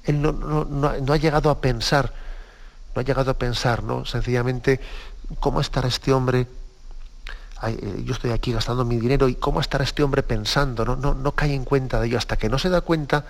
Él 0.04 0.22
no, 0.22 0.88
ha 0.88 1.18
llegado 1.18 1.50
a 1.50 1.60
pensar, 1.62 2.14
no 2.96 3.02
ha 3.02 3.04
llegado 3.04 3.32
a 3.32 3.34
pensar, 3.34 3.84
¿no? 3.84 4.06
Sencillamente, 4.06 4.80
¿cómo 5.40 5.60
estará 5.60 5.88
este 5.88 6.14
hombre? 6.14 6.48
Eh, 7.64 8.04
yo 8.06 8.14
estoy 8.14 8.32
aquí 8.32 8.54
gastando 8.54 8.86
mi 8.86 8.98
dinero 9.00 9.30
y 9.30 9.36
cómo 9.36 9.62
estará 9.62 9.84
este 9.84 10.04
hombre 10.04 10.22
pensando, 10.22 10.86
¿no? 10.86 10.96
No, 10.96 11.16
no 11.16 11.32
cae 11.32 11.56
en 11.56 11.66
cuenta 11.66 12.00
de 12.00 12.08
ello 12.08 12.20
hasta 12.20 12.38
que 12.38 12.50
no 12.50 12.60
se 12.60 12.70
da 12.70 12.82
cuenta 12.82 13.26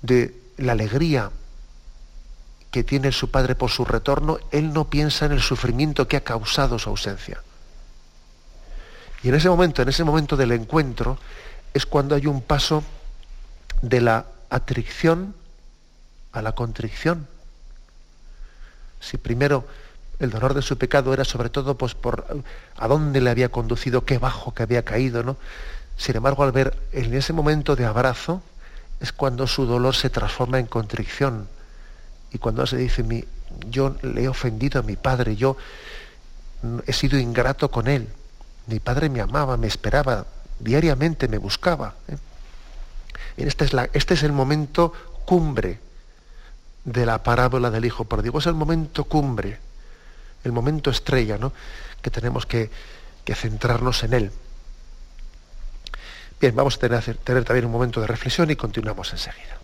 de 0.00 0.34
la 0.56 0.72
alegría 0.72 1.30
que 2.72 2.82
tiene 2.82 3.12
su 3.12 3.30
padre 3.30 3.54
por 3.54 3.70
su 3.70 3.84
retorno, 3.84 4.38
él 4.50 4.72
no 4.72 4.88
piensa 4.88 5.26
en 5.26 5.32
el 5.32 5.42
sufrimiento 5.42 6.08
que 6.08 6.16
ha 6.16 6.24
causado 6.24 6.78
su 6.78 6.88
ausencia. 6.88 7.42
Y 9.22 9.28
en 9.28 9.34
ese 9.34 9.50
momento, 9.50 9.82
en 9.82 9.90
ese 9.90 10.02
momento 10.02 10.36
del 10.38 10.52
encuentro, 10.52 11.18
es 11.74 11.84
cuando 11.84 12.14
hay 12.14 12.26
un 12.26 12.40
paso 12.40 12.82
de 13.82 14.00
la 14.00 14.24
atricción 14.48 15.34
a 16.32 16.40
la 16.40 16.52
contrición. 16.52 17.28
Si 19.00 19.18
primero 19.18 19.66
el 20.18 20.30
dolor 20.30 20.54
de 20.54 20.62
su 20.62 20.78
pecado 20.78 21.12
era 21.12 21.24
sobre 21.24 21.50
todo 21.50 21.76
pues, 21.76 21.94
por 21.94 22.42
a 22.76 22.88
dónde 22.88 23.20
le 23.20 23.28
había 23.28 23.50
conducido, 23.50 24.06
qué 24.06 24.16
bajo 24.16 24.54
que 24.54 24.62
había 24.62 24.82
caído, 24.82 25.22
¿no? 25.22 25.36
Sin 25.98 26.16
embargo, 26.16 26.42
al 26.42 26.52
ver 26.52 26.74
en 26.92 27.12
ese 27.12 27.34
momento 27.34 27.76
de 27.76 27.84
abrazo, 27.84 28.42
es 28.98 29.12
cuando 29.12 29.46
su 29.46 29.66
dolor 29.66 29.94
se 29.94 30.08
transforma 30.08 30.58
en 30.58 30.66
contrición 30.66 31.48
y 32.32 32.38
cuando 32.38 32.66
se 32.66 32.76
dice, 32.76 33.02
mi, 33.02 33.24
yo 33.68 33.96
le 34.02 34.24
he 34.24 34.28
ofendido 34.28 34.80
a 34.80 34.82
mi 34.82 34.96
padre, 34.96 35.36
yo 35.36 35.56
he 36.86 36.92
sido 36.92 37.18
ingrato 37.18 37.70
con 37.70 37.88
él, 37.88 38.08
mi 38.66 38.80
padre 38.80 39.08
me 39.08 39.20
amaba, 39.20 39.56
me 39.56 39.66
esperaba, 39.66 40.26
diariamente 40.58 41.28
me 41.28 41.38
buscaba. 41.38 41.94
¿eh? 42.08 42.16
Este, 43.36 43.64
es 43.64 43.72
la, 43.72 43.88
este 43.92 44.14
es 44.14 44.22
el 44.22 44.32
momento 44.32 44.92
cumbre 45.24 45.80
de 46.84 47.06
la 47.06 47.22
parábola 47.22 47.70
del 47.70 47.84
Hijo 47.84 48.04
Pródigo, 48.04 48.38
es 48.38 48.46
el 48.46 48.54
momento 48.54 49.04
cumbre, 49.04 49.58
el 50.44 50.52
momento 50.52 50.90
estrella, 50.90 51.38
¿no? 51.38 51.52
que 52.00 52.10
tenemos 52.10 52.46
que, 52.46 52.70
que 53.24 53.34
centrarnos 53.34 54.02
en 54.04 54.14
él. 54.14 54.32
Bien, 56.40 56.56
vamos 56.56 56.76
a 56.76 56.78
tener, 56.80 57.16
tener 57.18 57.44
también 57.44 57.66
un 57.66 57.72
momento 57.72 58.00
de 58.00 58.06
reflexión 58.06 58.50
y 58.50 58.56
continuamos 58.56 59.12
enseguida. 59.12 59.58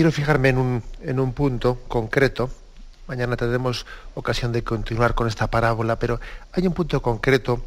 Quiero 0.00 0.12
fijarme 0.12 0.48
en 0.48 0.56
un, 0.56 0.82
en 1.02 1.20
un 1.20 1.34
punto 1.34 1.76
concreto. 1.86 2.48
Mañana 3.10 3.36
tendremos 3.36 3.86
ocasión 4.14 4.52
de 4.52 4.62
continuar 4.62 5.16
con 5.16 5.26
esta 5.26 5.48
parábola, 5.48 5.98
pero 5.98 6.20
hay 6.52 6.68
un 6.68 6.72
punto 6.72 7.02
concreto 7.02 7.60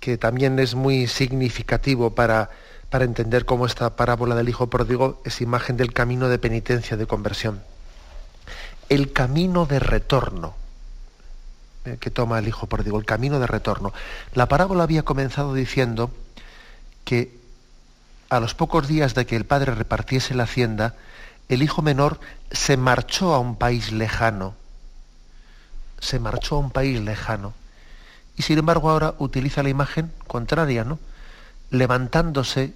que 0.00 0.16
también 0.16 0.58
es 0.58 0.74
muy 0.74 1.06
significativo 1.06 2.14
para, 2.14 2.48
para 2.88 3.04
entender 3.04 3.44
cómo 3.44 3.66
esta 3.66 3.94
parábola 3.94 4.34
del 4.34 4.48
Hijo 4.48 4.68
Pródigo 4.68 5.20
es 5.26 5.42
imagen 5.42 5.76
del 5.76 5.92
camino 5.92 6.30
de 6.30 6.38
penitencia, 6.38 6.96
de 6.96 7.04
conversión. 7.04 7.60
El 8.88 9.12
camino 9.12 9.66
de 9.66 9.80
retorno 9.80 10.54
eh, 11.84 11.98
que 12.00 12.08
toma 12.08 12.38
el 12.38 12.48
Hijo 12.48 12.66
Pródigo, 12.68 12.98
el 12.98 13.04
camino 13.04 13.38
de 13.40 13.46
retorno. 13.46 13.92
La 14.32 14.48
parábola 14.48 14.84
había 14.84 15.02
comenzado 15.02 15.52
diciendo 15.52 16.10
que 17.04 17.36
a 18.30 18.40
los 18.40 18.54
pocos 18.54 18.88
días 18.88 19.14
de 19.14 19.26
que 19.26 19.36
el 19.36 19.44
Padre 19.44 19.74
repartiese 19.74 20.32
la 20.32 20.44
hacienda, 20.44 20.94
el 21.48 21.62
hijo 21.62 21.82
menor 21.82 22.20
se 22.50 22.76
marchó 22.76 23.34
a 23.34 23.38
un 23.38 23.56
país 23.56 23.92
lejano. 23.92 24.54
Se 26.00 26.18
marchó 26.18 26.56
a 26.56 26.58
un 26.58 26.70
país 26.70 27.00
lejano. 27.00 27.54
Y 28.36 28.42
sin 28.42 28.58
embargo 28.58 28.90
ahora 28.90 29.14
utiliza 29.18 29.62
la 29.62 29.68
imagen 29.68 30.12
contraria, 30.26 30.84
¿no? 30.84 30.98
Levantándose, 31.70 32.74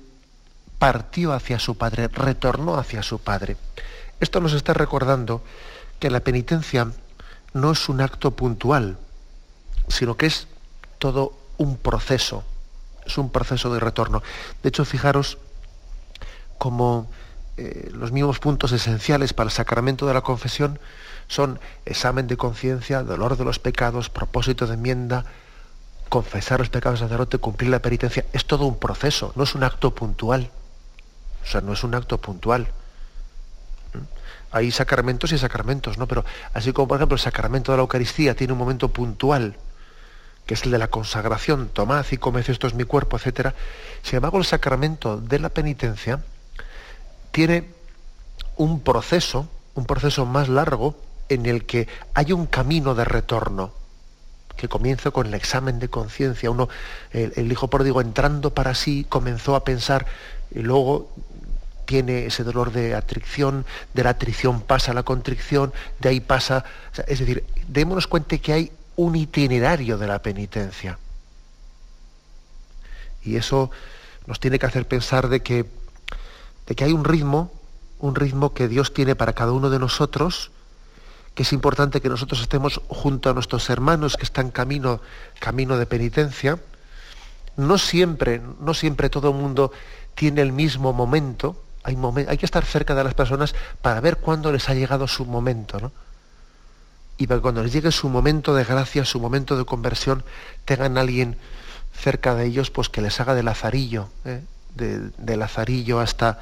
partió 0.79 1.33
hacia 1.33 1.59
su 1.59 1.77
padre, 1.77 2.09
retornó 2.09 2.77
hacia 2.77 3.03
su 3.03 3.20
padre. 3.20 3.57
Esto 4.18 4.41
nos 4.41 4.53
está 4.53 4.75
recordando 4.75 5.45
que 6.01 6.11
la 6.11 6.20
penitencia 6.20 6.91
no 7.53 7.70
es 7.70 7.89
un 7.89 8.01
acto 8.01 8.33
puntual, 8.33 8.99
sino 9.89 10.16
que 10.16 10.27
es 10.27 10.49
todo 10.99 11.37
un 11.59 11.77
proceso, 11.77 12.43
es 13.07 13.18
un 13.18 13.31
proceso 13.31 13.73
de 13.73 13.79
retorno. 13.79 14.23
De 14.62 14.70
hecho, 14.70 14.85
fijaros 14.85 15.39
como 16.59 17.11
eh, 17.59 17.90
los 17.92 18.12
mismos 18.12 18.38
puntos 18.38 18.72
esenciales 18.72 19.34
para 19.34 19.48
el 19.48 19.53
sacramento 19.53 20.07
de 20.07 20.14
la 20.14 20.22
confesión 20.22 20.78
son 21.28 21.61
examen 21.84 22.26
de 22.26 22.36
conciencia, 22.36 23.03
dolor 23.03 23.36
de 23.36 23.44
los 23.44 23.59
pecados, 23.59 24.09
propósito 24.09 24.66
de 24.66 24.74
enmienda, 24.74 25.24
confesar 26.09 26.61
los 26.61 26.70
pecados 26.70 27.00
al 27.00 27.09
sacerdote, 27.09 27.38
cumplir 27.38 27.70
la 27.70 27.80
penitencia. 27.80 28.24
Es 28.32 28.46
todo 28.46 28.66
un 28.66 28.78
proceso, 28.78 29.32
no 29.36 29.44
es 29.44 29.55
un 29.55 29.64
acto 29.64 29.94
puntual. 29.94 30.50
O 31.42 31.46
sea, 31.46 31.61
no 31.61 31.72
es 31.72 31.84
un 31.84 31.94
acto 31.94 32.18
puntual. 32.18 32.68
¿Mm? 33.92 33.98
Hay 34.53 34.70
sacramentos 34.70 35.32
y 35.32 35.38
sacramentos, 35.38 35.98
¿no? 35.98 36.07
Pero 36.07 36.24
así 36.55 36.72
como, 36.72 36.88
por 36.88 36.98
ejemplo, 36.98 37.16
el 37.16 37.20
sacramento 37.20 37.72
de 37.72 37.78
la 37.78 37.82
Eucaristía 37.82 38.34
tiene 38.34 38.53
un 38.53 38.59
momento 38.59 38.88
puntual, 38.88 39.57
que 40.46 40.55
es 40.55 40.64
el 40.64 40.70
de 40.70 40.78
la 40.78 40.88
consagración, 40.88 41.68
tomad 41.68 42.05
y 42.11 42.16
comed, 42.16 42.48
esto 42.48 42.66
es 42.66 42.74
mi 42.74 42.84
cuerpo, 42.84 43.18
etc. 43.18 43.55
Sin 44.03 44.16
embargo, 44.16 44.38
el 44.38 44.44
sacramento 44.44 45.18
de 45.18 45.38
la 45.38 45.48
penitencia 45.50 46.20
tiene 47.33 47.64
un 48.57 48.80
proceso, 48.80 49.49
un 49.74 49.87
proceso 49.87 50.24
más 50.26 50.49
largo, 50.49 50.95
en 51.28 51.47
el 51.47 51.64
que 51.64 51.89
hay 52.14 52.33
un 52.33 52.47
camino 52.47 52.95
de 52.95 53.05
retorno, 53.05 53.72
que 54.57 54.68
comienza 54.68 55.11
con 55.11 55.26
el 55.26 55.35
examen 55.35 55.78
de 55.78 55.89
conciencia. 55.89 56.51
Uno, 56.51 56.68
el, 57.11 57.51
hijo 57.51 57.68
pródigo 57.68 58.01
entrando 58.01 58.55
para 58.55 58.74
sí, 58.74 59.07
comenzó 59.09 59.57
a 59.57 59.64
pensar, 59.64 60.07
y 60.51 60.61
luego 60.61 61.11
tiene 61.87 62.26
ese 62.26 62.45
dolor 62.45 62.70
de 62.70 62.95
atricción, 62.95 63.64
de 63.95 64.05
la 64.05 64.11
atricción 64.11 64.61
pasa 64.61 64.93
la 64.93 65.03
contrición, 65.03 65.72
de 66.01 66.11
ahí 66.11 66.20
pasa. 66.20 66.64
es 67.07 67.18
decir, 67.18 67.45
démonos 67.66 68.07
cuenta 68.07 68.39
que 68.39 68.53
hay 68.53 68.72
un 68.97 69.16
itinerario 69.16 69.99
de 69.99 70.07
la 70.07 70.20
penitencia. 70.20 70.99
Y 73.24 73.37
eso 73.37 73.70
nos 74.26 74.39
tiene 74.39 74.59
que 74.59 74.66
hacer 74.66 74.87
pensar 74.87 75.28
de 75.28 75.41
que, 75.41 75.64
de 76.66 76.74
que 76.74 76.84
hay 76.84 76.92
un 76.92 77.04
ritmo, 77.04 77.52
un 77.98 78.14
ritmo 78.14 78.52
que 78.52 78.68
Dios 78.68 78.92
tiene 78.92 79.14
para 79.14 79.32
cada 79.32 79.52
uno 79.52 79.70
de 79.70 79.78
nosotros, 79.78 80.50
que 81.34 81.42
es 81.44 81.52
importante 81.52 82.00
que 82.00 82.08
nosotros 82.08 82.40
estemos 82.40 82.80
junto 82.88 83.30
a 83.30 83.34
nuestros 83.34 83.70
hermanos 83.70 84.16
que 84.16 84.24
están 84.24 84.50
camino, 84.50 85.00
camino 85.40 85.78
de 85.78 85.86
penitencia. 85.86 86.58
No 87.56 87.78
siempre, 87.78 88.40
no 88.60 88.74
siempre 88.74 89.08
todo 89.08 89.30
el 89.30 89.36
mundo 89.36 89.72
tiene 90.14 90.42
el 90.42 90.52
mismo 90.52 90.92
momento. 90.92 91.56
Hay, 91.84 91.96
hay 92.28 92.38
que 92.38 92.46
estar 92.46 92.64
cerca 92.64 92.94
de 92.94 93.04
las 93.04 93.14
personas 93.14 93.54
para 93.80 94.00
ver 94.00 94.18
cuándo 94.18 94.52
les 94.52 94.68
ha 94.68 94.74
llegado 94.74 95.08
su 95.08 95.24
momento, 95.24 95.80
¿no? 95.80 95.92
Y 97.18 97.26
para 97.26 97.40
cuando 97.40 97.62
les 97.62 97.72
llegue 97.72 97.92
su 97.92 98.08
momento 98.08 98.54
de 98.54 98.64
gracia, 98.64 99.04
su 99.04 99.20
momento 99.20 99.56
de 99.56 99.64
conversión, 99.64 100.24
tengan 100.64 100.98
a 100.98 101.02
alguien 101.02 101.36
cerca 101.92 102.34
de 102.34 102.46
ellos, 102.46 102.70
pues 102.70 102.88
que 102.88 103.00
les 103.00 103.20
haga 103.20 103.34
de 103.34 103.42
lazarillo, 103.42 104.08
¿eh? 104.24 104.42
De, 104.75 105.37
lazarillo 105.37 106.01
hasta, 106.01 106.39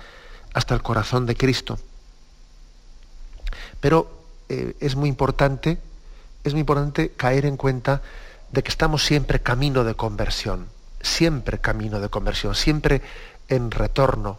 hasta 0.54 0.74
el 0.74 0.82
corazón 0.82 1.26
de 1.26 1.36
Cristo. 1.36 1.78
Pero 3.80 4.10
eh, 4.48 4.76
es 4.80 4.96
muy 4.96 5.08
importante, 5.08 5.78
es 6.44 6.52
muy 6.52 6.60
importante 6.60 7.10
caer 7.10 7.46
en 7.46 7.56
cuenta 7.56 8.02
de 8.52 8.62
que 8.62 8.70
estamos 8.70 9.04
siempre 9.04 9.40
camino 9.40 9.84
de 9.84 9.94
conversión, 9.94 10.66
siempre 11.00 11.58
camino 11.58 12.00
de 12.00 12.08
conversión, 12.08 12.54
siempre 12.54 13.02
en 13.48 13.70
retorno. 13.70 14.38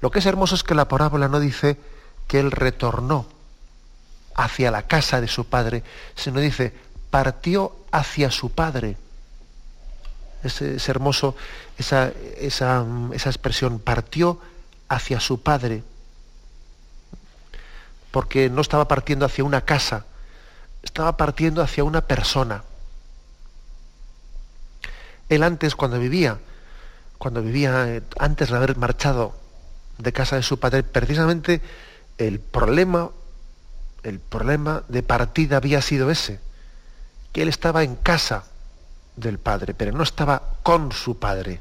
Lo 0.00 0.10
que 0.10 0.20
es 0.20 0.26
hermoso 0.26 0.54
es 0.54 0.62
que 0.62 0.74
la 0.74 0.88
parábola 0.88 1.28
no 1.28 1.40
dice 1.40 1.78
que 2.26 2.40
él 2.40 2.50
retornó 2.50 3.26
hacia 4.34 4.70
la 4.70 4.82
casa 4.82 5.20
de 5.20 5.28
su 5.28 5.46
padre, 5.46 5.82
sino 6.14 6.40
dice 6.40 6.72
partió 7.10 7.74
hacia 7.90 8.30
su 8.30 8.50
padre. 8.50 8.96
Es, 10.42 10.88
hermoso 10.88 11.36
esa, 11.78 12.12
esa, 12.38 12.84
esa 13.12 13.28
expresión, 13.28 13.78
partió 13.78 14.40
hacia 14.88 15.20
su 15.20 15.42
padre 15.42 15.82
porque 18.10 18.50
no 18.50 18.60
estaba 18.60 18.88
partiendo 18.88 19.24
hacia 19.24 19.44
una 19.44 19.60
casa, 19.62 20.04
estaba 20.82 21.16
partiendo 21.16 21.62
hacia 21.62 21.84
una 21.84 22.00
persona. 22.00 22.64
Él 25.28 25.42
antes, 25.42 25.76
cuando 25.76 25.98
vivía, 25.98 26.38
cuando 27.18 27.42
vivía, 27.42 27.86
eh, 27.86 28.02
antes 28.18 28.50
de 28.50 28.56
haber 28.56 28.76
marchado 28.76 29.34
de 29.98 30.12
casa 30.12 30.36
de 30.36 30.42
su 30.42 30.58
padre, 30.58 30.82
precisamente 30.82 31.60
el 32.18 32.40
problema, 32.40 33.10
el 34.02 34.18
problema 34.18 34.82
de 34.88 35.02
partida 35.02 35.58
había 35.58 35.82
sido 35.82 36.10
ese, 36.10 36.40
que 37.32 37.42
él 37.42 37.48
estaba 37.48 37.84
en 37.84 37.94
casa 37.94 38.44
del 39.16 39.38
padre, 39.38 39.74
pero 39.74 39.92
no 39.92 40.02
estaba 40.02 40.42
con 40.62 40.92
su 40.92 41.18
padre. 41.18 41.60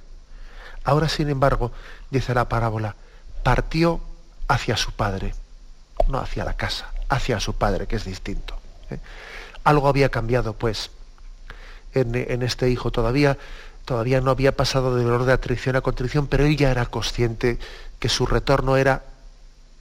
Ahora, 0.83 1.09
sin 1.09 1.29
embargo, 1.29 1.71
dice 2.09 2.33
la 2.33 2.49
parábola, 2.49 2.95
partió 3.43 4.01
hacia 4.47 4.77
su 4.77 4.91
padre 4.91 5.33
no 6.07 6.19
hacia 6.19 6.45
la 6.45 6.53
casa, 6.53 6.91
hacia 7.09 7.39
su 7.39 7.53
padre, 7.53 7.87
que 7.87 7.95
es 7.95 8.05
distinto. 8.05 8.59
¿eh? 8.89 8.99
Algo 9.63 9.87
había 9.87 10.09
cambiado, 10.09 10.53
pues, 10.53 10.91
en, 11.93 12.43
este 12.43 12.69
hijo. 12.69 12.91
Todavía, 12.91 13.37
todavía 13.85 14.21
no 14.21 14.31
había 14.31 14.55
pasado 14.55 14.95
de 14.95 15.03
dolor 15.03 15.25
de 15.25 15.33
atrición 15.33 15.75
a 15.75 15.81
contrición, 15.81 16.27
pero 16.27 16.45
él 16.45 16.55
ya 16.55 16.71
era 16.71 16.85
consciente 16.85 17.59
que 17.99 18.09
su 18.09 18.25
retorno 18.25 18.77
era 18.77 19.03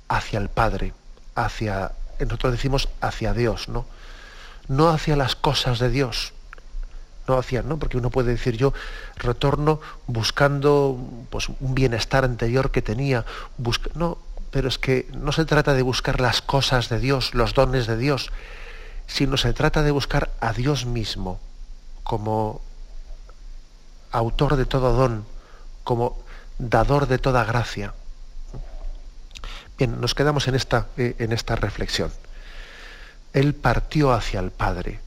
hacia 0.08 0.38
el 0.38 0.48
Padre, 0.48 0.94
hacia, 1.34 1.92
nosotros 2.18 2.52
decimos 2.52 2.88
hacia 3.00 3.34
Dios, 3.34 3.68
¿no? 3.68 3.86
No 4.68 4.88
hacia 4.88 5.16
las 5.16 5.36
cosas 5.36 5.78
de 5.78 5.90
Dios, 5.90 6.32
no 7.28 7.38
hacia, 7.38 7.62
¿no? 7.62 7.78
Porque 7.78 7.98
uno 7.98 8.10
puede 8.10 8.32
decir 8.32 8.56
yo 8.56 8.72
retorno 9.16 9.80
buscando 10.06 10.98
pues, 11.30 11.48
un 11.60 11.74
bienestar 11.74 12.24
anterior 12.24 12.70
que 12.70 12.82
tenía, 12.82 13.24
no, 13.94 14.18
pero 14.50 14.68
es 14.68 14.78
que 14.78 15.08
no 15.12 15.32
se 15.32 15.44
trata 15.44 15.74
de 15.74 15.82
buscar 15.82 16.20
las 16.20 16.42
cosas 16.42 16.88
de 16.88 16.98
Dios, 16.98 17.34
los 17.34 17.54
dones 17.54 17.86
de 17.86 17.96
Dios, 17.96 18.30
sino 19.06 19.36
se 19.36 19.52
trata 19.52 19.82
de 19.82 19.90
buscar 19.90 20.30
a 20.40 20.52
Dios 20.52 20.86
mismo 20.86 21.40
como 22.02 22.60
autor 24.10 24.56
de 24.56 24.64
todo 24.64 24.94
don, 24.94 25.26
como 25.84 26.18
dador 26.58 27.06
de 27.06 27.18
toda 27.18 27.44
gracia. 27.44 27.94
Bien, 29.76 30.00
nos 30.00 30.14
quedamos 30.14 30.48
en 30.48 30.54
esta, 30.54 30.88
eh, 30.96 31.14
en 31.18 31.32
esta 31.32 31.54
reflexión. 31.54 32.10
Él 33.32 33.54
partió 33.54 34.12
hacia 34.12 34.40
el 34.40 34.50
Padre, 34.50 35.00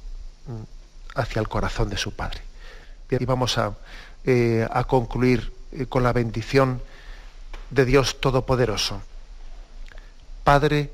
hacia 1.16 1.40
el 1.40 1.48
corazón 1.48 1.90
de 1.90 1.98
su 1.98 2.14
Padre. 2.14 2.42
y 3.10 3.26
vamos 3.26 3.58
a, 3.58 3.74
eh, 4.24 4.66
a 4.72 4.86
concluir 4.86 5.52
eh, 5.74 5.86
con 5.86 6.04
la 6.04 6.14
bendición 6.14 6.82
de 7.70 7.86
Dios 7.86 8.22
Todopoderoso. 8.22 9.02
Padre, 10.44 10.92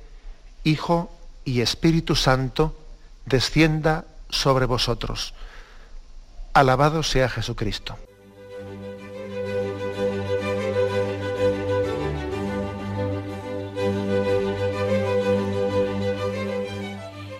Hijo 0.64 1.12
y 1.46 1.62
Espíritu 1.62 2.16
Santo, 2.16 2.76
descienda 3.26 4.06
sobre 4.30 4.66
vosotros. 4.66 5.34
Alabado 6.54 7.04
sea 7.04 7.30
Jesucristo. 7.30 7.98